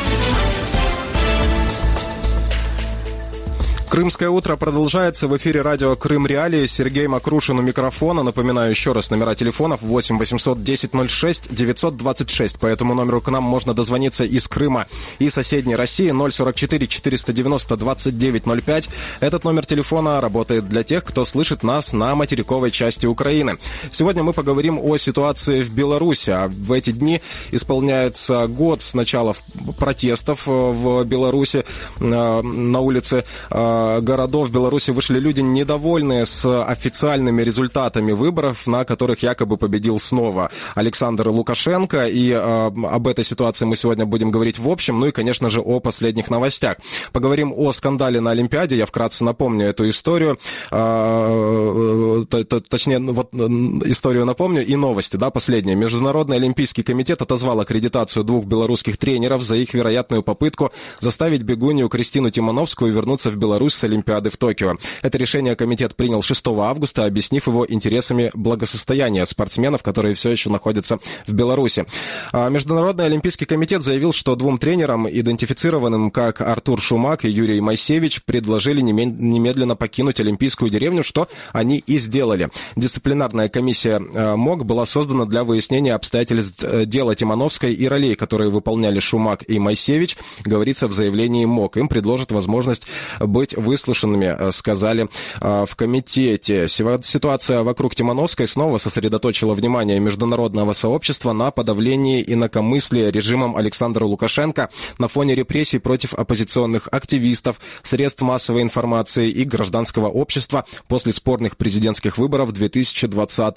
[3.94, 5.28] Крымское утро продолжается.
[5.28, 6.66] В эфире радио Крым Реалии.
[6.66, 8.24] Сергей Макрушин у микрофона.
[8.24, 12.58] Напоминаю еще раз номера телефонов 8 800 10 06 926.
[12.58, 14.86] По этому номеру к нам можно дозвониться из Крыма
[15.20, 18.88] и соседней России 044 490 29 05.
[19.20, 23.58] Этот номер телефона работает для тех, кто слышит нас на материковой части Украины.
[23.92, 26.30] Сегодня мы поговорим о ситуации в Беларуси.
[26.30, 29.36] А в эти дни исполняется год с начала
[29.78, 31.64] протестов в Беларуси
[32.00, 39.22] э, на улице э, городов Беларуси вышли люди, недовольные с официальными результатами выборов, на которых
[39.22, 42.06] якобы победил снова Александр Лукашенко.
[42.06, 45.60] И э, об этой ситуации мы сегодня будем говорить в общем, ну и, конечно же,
[45.60, 46.76] о последних новостях.
[47.12, 48.76] Поговорим о скандале на Олимпиаде.
[48.76, 50.38] Я вкратце напомню эту историю.
[50.70, 52.24] Э,
[52.68, 55.76] точнее, ну, вот историю напомню и новости, да, последние.
[55.76, 62.30] Международный Олимпийский комитет отозвал аккредитацию двух белорусских тренеров за их вероятную попытку заставить бегунью Кристину
[62.30, 64.76] Тимановскую вернуться в Беларусь с Олимпиады в Токио.
[65.02, 70.98] Это решение комитет принял 6 августа, объяснив его интересами благосостояния спортсменов, которые все еще находятся
[71.26, 71.86] в Беларуси.
[72.32, 78.22] А Международный Олимпийский комитет заявил, что двум тренерам, идентифицированным как Артур Шумак и Юрий Майсевич,
[78.24, 82.48] предложили немедленно покинуть Олимпийскую деревню, что они и сделали.
[82.76, 88.50] Дисциплинарная комиссия э, МОК была создана для выяснения обстоятельств э, дела Тимановской и ролей, которые
[88.50, 91.76] выполняли Шумак и Майсевич, говорится в заявлении МОК.
[91.76, 92.86] Им предложат возможность
[93.20, 95.08] быть выслушанными, э, сказали
[95.40, 96.68] э, в комитете.
[96.68, 105.08] Ситуация вокруг Тимановской снова сосредоточила внимание международного сообщества на подавлении инакомыслия режимом Александра Лукашенко на
[105.08, 112.52] фоне репрессий против оппозиционных активистов, средств массовой информации и гражданского общества после спорных президентских выборов
[112.52, 113.54] 2020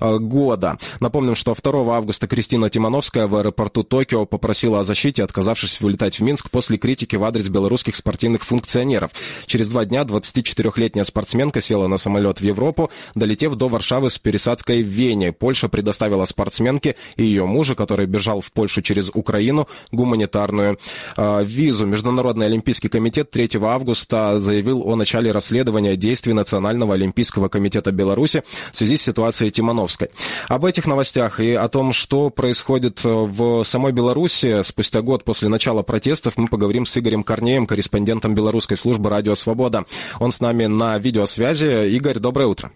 [0.00, 0.78] э, года.
[1.00, 6.22] Напомним, что 2 августа Кристина Тимановская в аэропорту Токио попросила о защите, отказавшись вылетать в
[6.22, 9.10] Минск после критики в адрес белорусских спортивных функционеров.
[9.46, 14.82] Через два дня 24-летняя спортсменка села на самолет в Европу, долетев до Варшавы с пересадкой
[14.82, 15.32] в Вене.
[15.32, 20.78] Польша предоставила спортсменке и ее мужу, который бежал в Польшу через Украину, гуманитарную
[21.16, 21.86] э, визу.
[21.86, 28.76] Международный олимпийский комитет 3 августа заявил о начале расследования действий Национального олимпийского комитета Беларуси в
[28.76, 30.08] связи с ситуацией Тимановской.
[30.48, 35.82] Об этих новостях и о том, что происходит в самой Беларуси спустя год после начала
[35.82, 39.84] протестов, мы поговорим с Игорем Корнеем, корреспондентом белорусской службы «Радио Свобода».
[40.20, 41.88] Он с нами на видеосвязи.
[41.88, 42.70] Игорь, доброе утро.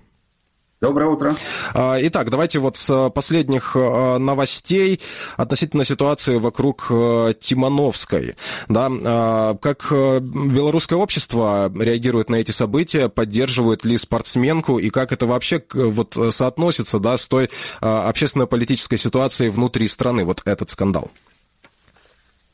[0.81, 1.37] Доброе утро.
[1.73, 5.01] А, итак, давайте вот с последних а, новостей
[5.37, 8.35] относительно ситуации вокруг а, Тимановской.
[8.69, 15.63] Да, как белорусское общество реагирует на эти события, поддерживает ли спортсменку и как это вообще
[15.73, 17.51] вот соотносится да, с той
[17.81, 21.13] общественно-политической ситуацией внутри страны, вот этот скандал?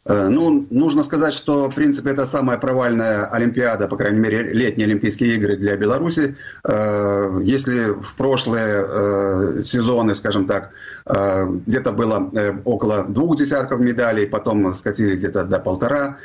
[0.09, 4.87] Э, ну, нужно сказать, что, в принципе, это самая провальная Олимпиада, по крайней мере, летние
[4.87, 6.37] Олимпийские игры для Беларуси.
[6.65, 10.71] Э, если в прошлые э, сезоны, скажем так,
[11.07, 12.31] где-то было
[12.65, 16.19] около двух десятков медалей, потом скатились где-то до полтора,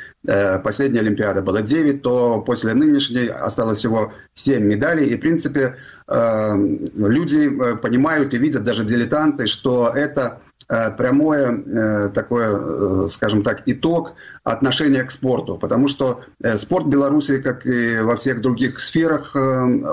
[0.62, 5.06] последняя Олимпиада была 9, то после нынешней осталось всего 7 медалей.
[5.06, 13.08] И, в принципе, люди понимают и видят, даже дилетанты, что это прямое э, такое, э,
[13.08, 16.20] скажем так, итог отношения к спорту, потому что
[16.56, 19.34] спорт Беларуси, как и во всех других сферах,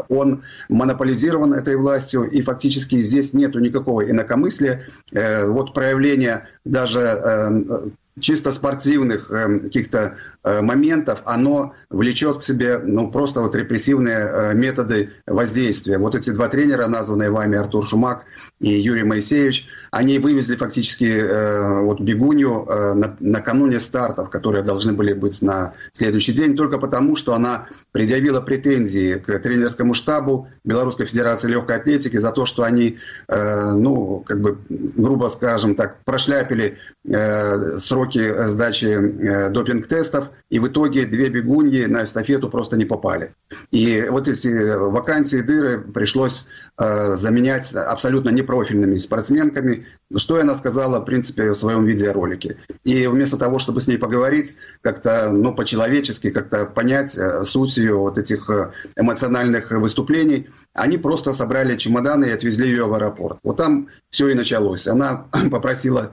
[0.09, 4.83] он монополизирован этой властью, и фактически здесь нету никакого инакомыслия.
[5.13, 13.41] Вот проявление даже чисто спортивных э, каких-то э, моментов, оно влечет к себе ну, просто
[13.41, 15.97] вот репрессивные э, методы воздействия.
[15.97, 18.23] Вот эти два тренера, названные вами Артур Шумак
[18.59, 24.93] и Юрий Моисеевич, они вывезли фактически э, вот Бегунью э, на, накануне стартов, которые должны
[24.93, 31.05] были быть на следующий день, только потому, что она предъявила претензии к тренерскому штабу Белорусской
[31.05, 36.77] Федерации легкой атлетики за то, что они, э, ну, как бы, грубо скажем так, прошляпили
[37.03, 43.35] э, сроки сдачи э, допинг-тестов, и в итоге две бегуньи на эстафету просто не попали.
[43.71, 46.45] И вот эти вакансии, дыры пришлось
[46.77, 52.57] э, заменять абсолютно непрофильными спортсменками, что она сказала, в принципе, в своем видеоролике.
[52.83, 57.95] И вместо того, чтобы с ней поговорить, как-то, ну, по-человечески, как-то понять э, суть ее
[57.95, 63.39] вот этих э, эмоциональных выступлений, они просто собрали чемоданы и отвезли ее в аэропорт.
[63.43, 64.87] Вот там все и началось.
[64.87, 66.11] Она попросила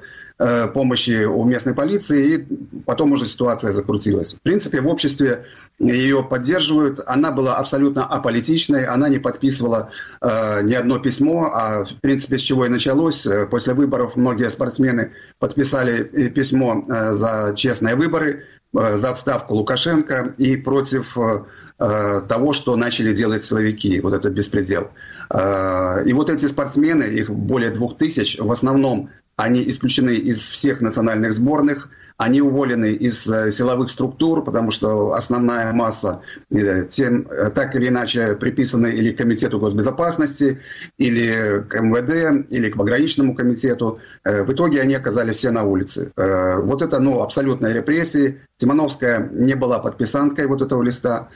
[0.73, 2.47] помощи у местной полиции, и
[2.87, 4.35] потом уже ситуация закрутилась.
[4.35, 5.47] В принципе, в обществе
[5.79, 7.01] ее поддерживают.
[7.07, 12.43] Она была абсолютно аполитичной, она не подписывала э, ни одно письмо, а в принципе с
[12.43, 13.27] чего и началось.
[13.51, 20.35] После выборов многие спортсмены подписали э, письмо э, за честные выборы, э, за отставку Лукашенко
[20.37, 24.91] и против э, того, что начали делать силовики, вот этот беспредел.
[26.07, 31.33] И вот эти спортсмены, их более двух тысяч, в основном они исключены из всех национальных
[31.33, 31.89] сборных,
[32.19, 37.89] они уволены из э, силовых структур, потому что основная масса э, тем э, так или
[37.89, 40.61] иначе приписана или к Комитету госбезопасности,
[40.99, 44.01] или к МВД, или к пограничному комитету.
[44.25, 46.13] В итоге они оказались все на улице.
[46.17, 48.41] Вот это ну, абсолютная репрессии.
[48.57, 51.29] Тимановская не была подписанткой вот этого листа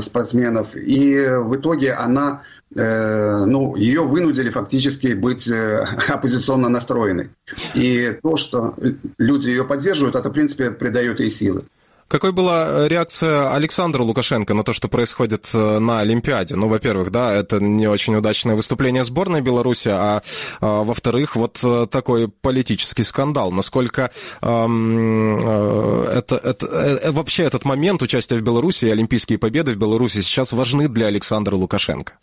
[0.00, 0.74] спортсменов.
[0.74, 2.42] И в итоге она
[2.74, 7.30] ну, ее вынудили фактически быть э, оппозиционно настроенной.
[7.74, 8.74] И то, что
[9.18, 11.64] люди ее поддерживают, это, в принципе, придает ей силы.
[12.08, 16.54] Какой была реакция Александра Лукашенко на то, что происходит э, на Олимпиаде?
[16.54, 20.22] Ну, во-первых, да, это не очень удачное выступление сборной Беларуси, а,
[20.60, 23.50] а во-вторых, вот такой политический скандал.
[23.50, 29.76] Насколько эм, это, это, э, вообще этот момент участия в Беларуси и олимпийские победы в
[29.76, 32.18] Беларуси сейчас важны для Александра Лукашенко?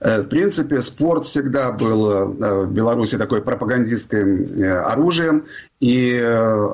[0.00, 5.44] Э, в принципе, спорт всегда был э, в Беларуси такой пропагандистским э, оружием,
[5.80, 6.20] и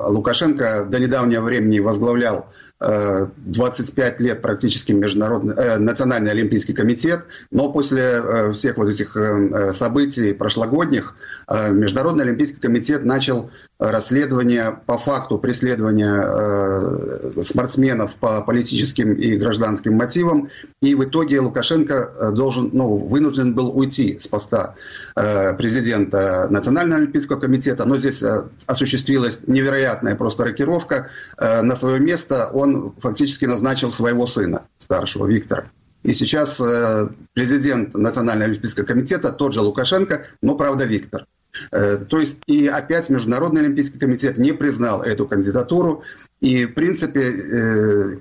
[0.07, 2.47] Лукашенко до недавнего времени возглавлял
[2.79, 9.71] 25 лет практически международный, э, Национальный олимпийский комитет, но после э, всех вот этих э,
[9.71, 11.15] событий прошлогодних
[11.49, 13.49] Международный олимпийский комитет начал
[13.79, 20.49] расследование по факту преследования спортсменов по политическим и гражданским мотивам,
[20.81, 24.75] и в итоге Лукашенко должен, ну, вынужден был уйти с поста
[25.15, 28.23] президента Национального олимпийского комитета, но здесь
[28.65, 31.09] осуществилась невероятная просто рокировка.
[31.39, 35.69] На свое место он фактически назначил своего сына, старшего Виктора.
[36.03, 41.25] И сейчас э, президент Национального олимпийского комитета, тот же Лукашенко, но, правда, Виктор.
[41.71, 46.03] Э, то есть и опять Международный олимпийский комитет не признал эту кандидатуру.
[46.39, 48.19] И, в принципе, э,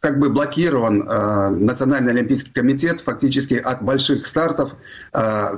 [0.00, 4.74] как бы блокирован э, Национальный олимпийский комитет фактически от больших стартов.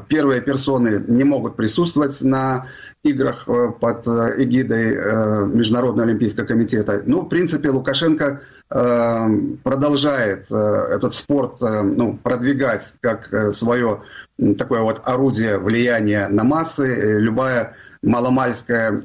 [0.09, 2.67] Первые персоны не могут присутствовать на
[3.03, 7.03] играх э, под э, эгидой э, Международного олимпийского комитета.
[7.07, 8.43] Ну, в принципе, Лукашенко
[9.65, 14.03] продолжает этот спорт ну, продвигать как свое
[14.59, 17.19] такое вот орудие влияния на массы.
[17.19, 17.75] Любая
[18.05, 19.03] маломальская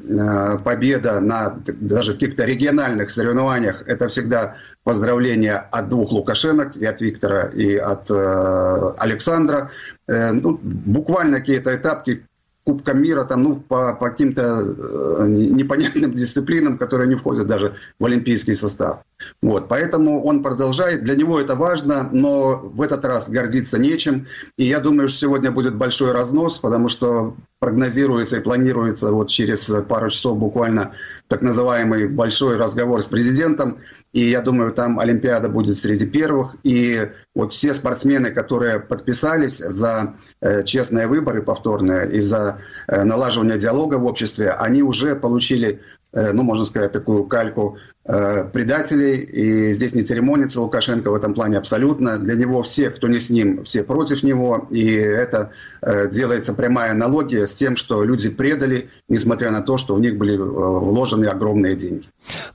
[0.64, 7.46] победа на даже каких-то региональных соревнованиях, это всегда поздравления от двух Лукашенок, и от Виктора,
[7.46, 9.72] и от Александра.
[10.08, 12.24] Ну, буквально какие-то этапки
[12.66, 18.06] Кубка мира там, ну, по, по каким-то э, непонятным дисциплинам, которые не входят даже в
[18.06, 19.00] олимпийский состав.
[19.42, 21.04] Вот, поэтому он продолжает.
[21.04, 24.28] Для него это важно, но в этот раз гордиться нечем.
[24.58, 29.72] И я думаю, что сегодня будет большой разнос, потому что прогнозируется и планируется вот через
[29.88, 30.94] пару часов буквально
[31.28, 33.80] так называемый большой разговор с президентом.
[34.12, 36.56] И я думаю, там Олимпиада будет среди первых.
[36.64, 43.58] И вот все спортсмены, которые подписались за э, честные выборы повторные и за э, налаживание
[43.58, 45.82] диалога в обществе, они уже получили,
[46.12, 51.58] э, ну, можно сказать, такую кальку предателей, и здесь не церемонится Лукашенко в этом плане
[51.58, 52.20] абсолютно.
[52.20, 55.52] Для него все, кто не с ним, все против него, и это
[55.82, 60.18] э, делается прямая аналогия с тем, что люди предали, несмотря на то, что у них
[60.18, 62.06] были э, вложены огромные деньги.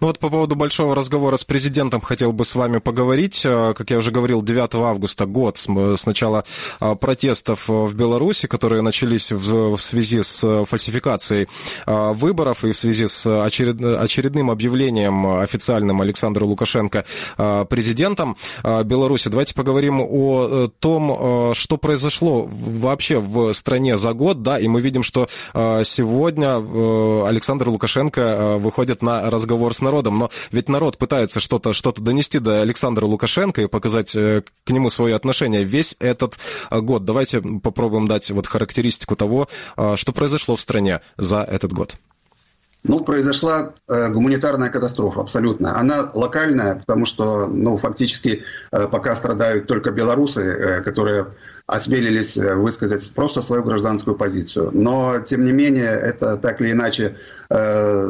[0.01, 3.43] Ну вот по поводу большого разговора с президентом хотел бы с вами поговорить.
[3.43, 6.45] Как я уже говорил, 9 августа, год с начала
[7.01, 11.49] протестов в Беларуси, которые начались в связи с фальсификацией
[11.87, 17.05] выборов и в связи с очередным объявлением официальным Александра Лукашенко
[17.39, 19.29] э, президентом э, Беларуси.
[19.29, 24.81] Давайте поговорим о э, том, что произошло вообще в стране за год, да, и мы
[24.81, 26.57] видим, что сегодня
[27.27, 32.63] Александр Лукашенко выходит на разговор с народом, но ведь народ пытается что-то что донести до
[32.63, 36.39] Александра Лукашенко и показать к нему свое отношение весь этот
[36.71, 37.05] год.
[37.05, 39.49] Давайте попробуем дать вот характеристику того,
[39.97, 41.97] что произошло в стране за этот год.
[42.83, 45.79] Ну, произошла э, гуманитарная катастрофа, абсолютно.
[45.79, 51.27] Она локальная, потому что, ну, фактически, э, пока страдают только белорусы, э, которые
[51.71, 54.71] осмелились э, высказать просто свою гражданскую позицию.
[54.73, 57.17] Но, тем не менее, это так или иначе
[57.49, 58.07] э,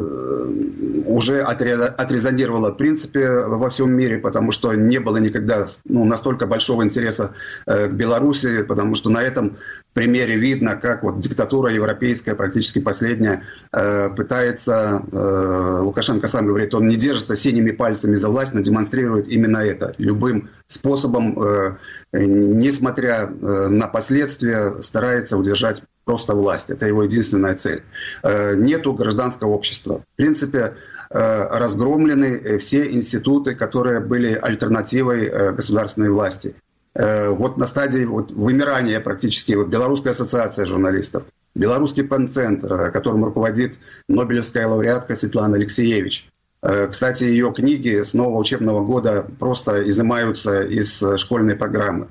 [1.05, 6.83] уже отрезонировало в принципе во всем мире, потому что не было никогда ну, настолько большого
[6.83, 7.33] интереса
[7.67, 9.57] э, к Беларуси, потому что на этом
[9.93, 13.43] примере видно, как вот диктатура европейская, практически последняя,
[13.73, 19.27] э, пытается, э, Лукашенко сам говорит, он не держится синими пальцами за власть, но демонстрирует
[19.27, 19.93] именно это.
[19.97, 21.75] Любым способом, э,
[22.13, 26.69] несмотря э, на последствия, старается удержать просто власть.
[26.69, 27.83] Это его единственная цель.
[28.23, 30.03] Э, нету гражданского общества.
[30.13, 30.75] В принципе,
[31.09, 36.55] разгромлены все институты, которые были альтернативой государственной власти.
[36.95, 41.23] Вот на стадии вот вымирания практически вот Белорусская ассоциация журналистов,
[41.53, 43.77] Белорусский пен-центр, которым руководит
[44.07, 51.03] Нобелевская лауреатка Светлана Алексеевич, Э, кстати, ее книги с нового учебного года просто изымаются из
[51.17, 52.09] школьной программы.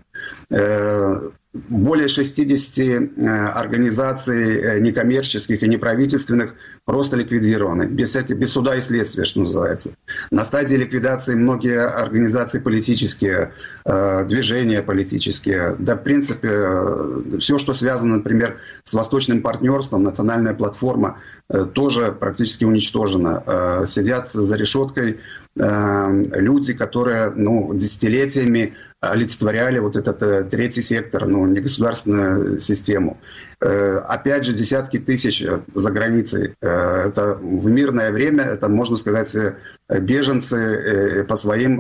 [1.53, 8.81] Более 60 э, организаций э, некоммерческих и неправительственных просто ликвидированы, без, всяких, без суда и
[8.81, 9.97] следствия, что называется.
[10.31, 13.53] На стадии ликвидации многие организации политические,
[13.85, 21.19] э, движения политические, да, в принципе, все, что связано, например, с восточным партнерством, национальная платформа,
[21.75, 23.85] тоже практически уничтожена.
[23.89, 25.19] Сидят за решеткой
[25.57, 33.19] люди, которые ну, десятилетиями олицетворяли вот этот э, третий сектор, ну, негосударственную систему.
[33.61, 36.55] Э, опять же, десятки тысяч э, за границей.
[36.61, 39.35] Это в мирное время, это, можно сказать,
[39.89, 41.79] беженцы по своим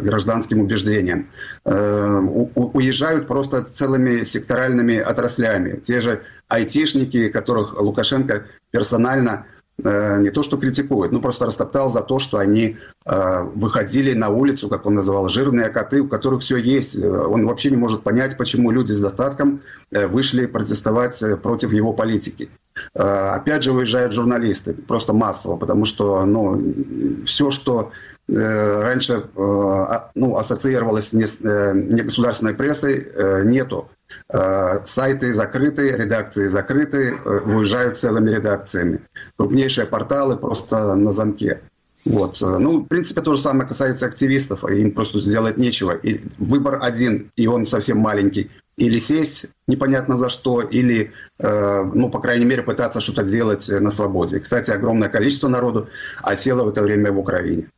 [0.00, 1.28] гражданским убеждениям.
[1.64, 5.80] Уезжают просто целыми секторальными отраслями.
[5.80, 9.46] Те же айтишники, которых Лукашенко персонально
[9.78, 14.68] не то что критикует, но просто растоптал за то, что они э, выходили на улицу,
[14.68, 16.96] как он называл, жирные коты, у которых все есть.
[16.96, 19.60] Э, он вообще не может понять, почему люди с достатком
[19.90, 22.50] вышли протестовать против его политики.
[22.94, 27.90] Опять же уезжают журналисты, просто массово, потому что ну, все, что
[28.28, 33.90] раньше а, ну, ассоциировалось с негосударственной прессой, нету.
[34.28, 39.00] Э, сайты закрыты, редакции закрыты, э, выезжают целыми редакциями.
[39.36, 41.60] Крупнейшие порталы просто на замке.
[42.04, 42.40] Вот.
[42.40, 44.64] Ну, в принципе, то же самое касается активистов.
[44.64, 45.92] Им просто сделать нечего.
[45.92, 48.50] И выбор один, и он совсем маленький.
[48.76, 53.90] Или сесть непонятно за что, или, э, ну, по крайней мере, пытаться что-то делать на
[53.90, 54.40] свободе.
[54.40, 55.88] Кстати, огромное количество народу
[56.22, 57.68] осело в это время в Украине.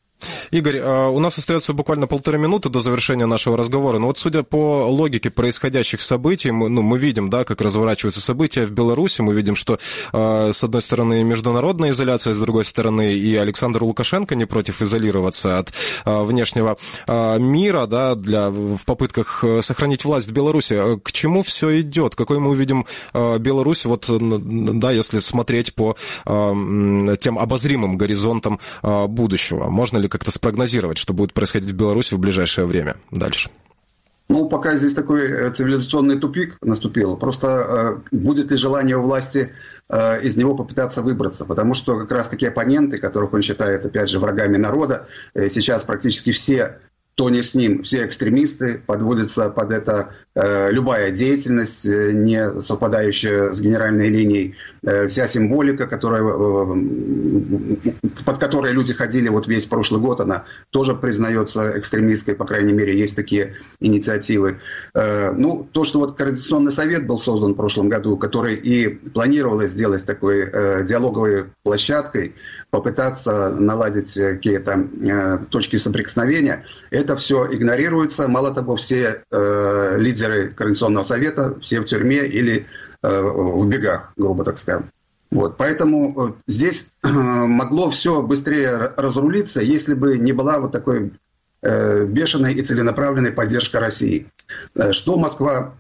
[0.55, 3.99] Игорь, а, у нас остается буквально полторы минуты до завершения нашего разговора.
[3.99, 8.65] Но вот судя по логике происходящих событий, мы, ну, мы видим, да, как разворачиваются события
[8.65, 9.21] в Беларуси.
[9.21, 9.81] Мы видим, что
[10.13, 15.59] а, с одной стороны международная изоляция, с другой стороны и Александр Лукашенко не против изолироваться
[15.59, 15.73] от
[16.05, 16.77] а, внешнего
[17.09, 20.99] мира, да, для, в попытках э, сохранить власть в Беларуси.
[21.01, 22.15] К чему все идет?
[22.15, 29.69] Какой мы увидим Беларусь, вот, да, если смотреть по тем обозримым горизонтам будущего?
[29.69, 33.49] Можно ли как-то спрогнозировать, что будет происходить в Беларуси в ближайшее время дальше?
[34.29, 37.17] Ну, пока здесь такой э, цивилизационный тупик наступил.
[37.17, 39.53] Просто э, будет ли желание у власти
[39.89, 41.45] э, из него попытаться выбраться?
[41.45, 45.85] Потому что как раз таки оппоненты, которых он считает, опять же, врагами народа, э, сейчас
[45.85, 46.79] практически все
[47.15, 53.61] кто не с ним, все экстремисты подводятся под это любая деятельность, э, не совпадающая с
[53.61, 56.23] генеральной линией, э, вся символика, которая,
[58.25, 62.99] под которой люди ходили вот весь прошлый год, она тоже признается экстремистской, по крайней мере,
[62.99, 64.59] есть такие инициативы.
[64.95, 70.05] Ну, то, что вот Координационный совет был создан в прошлом году, который и планировалось сделать
[70.05, 70.51] такой
[70.85, 72.35] диалоговой площадкой,
[72.71, 74.89] попытаться наладить какие-то
[75.51, 78.29] точки соприкосновения, это все игнорируется.
[78.29, 82.67] Мало того, все лидеры лидеры Координационного совета все в тюрьме или
[83.03, 84.91] э, в бегах, грубо так скажем.
[85.31, 91.13] Вот, поэтому э, здесь э, могло все быстрее разрулиться, если бы не была вот такой
[91.65, 94.27] э, бешеной и целенаправленной поддержка России.
[94.75, 95.75] Э, что Москва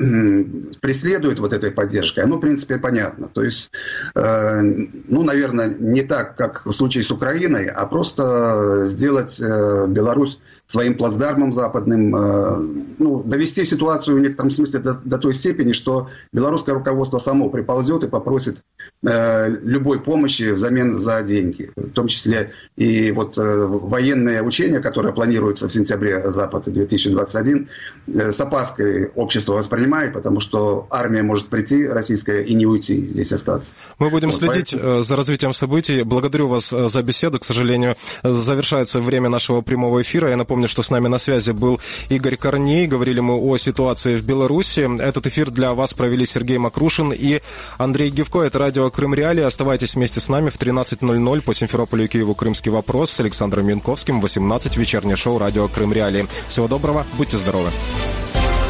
[0.80, 3.28] преследует вот этой поддержкой, оно, в принципе, понятно.
[3.28, 3.70] То есть,
[4.14, 10.96] э, ну, наверное, не так, как в случае с Украиной, а просто сделать Беларусь своим
[10.96, 12.10] плацдармом западным,
[12.98, 18.04] ну, довести ситуацию в некотором смысле до, до той степени, что белорусское руководство само приползет
[18.04, 18.62] и попросит
[19.02, 21.70] любой помощи взамен за деньги.
[21.76, 27.68] В том числе и вот военные учения, которые планируются в сентябре Запада 2021,
[28.06, 33.32] э, с опаской общество воспринимает, потому что армия может прийти, российская, и не уйти, здесь
[33.32, 33.74] остаться.
[33.98, 35.00] Мы будем вот следить поэтому...
[35.00, 36.02] Э, за развитием событий.
[36.02, 37.38] Благодарю вас э, за беседу.
[37.38, 40.30] К сожалению, завершается время нашего прямого эфира.
[40.30, 42.86] Я напомню, Напомню, что с нами на связи был Игорь Корней.
[42.86, 44.88] Говорили мы о ситуации в Беларуси.
[45.00, 47.40] Этот эфир для вас провели Сергей Макрушин и
[47.76, 48.42] Андрей Гевко.
[48.42, 49.40] Это радио Крым Реали.
[49.40, 54.20] Оставайтесь вместе с нами в 13.00 по Симферополю и Киеву «Крымский вопрос» с Александром Янковским.
[54.20, 56.26] 18 вечернее шоу радио Крым Реали.
[56.48, 57.70] Всего доброго, будьте здоровы.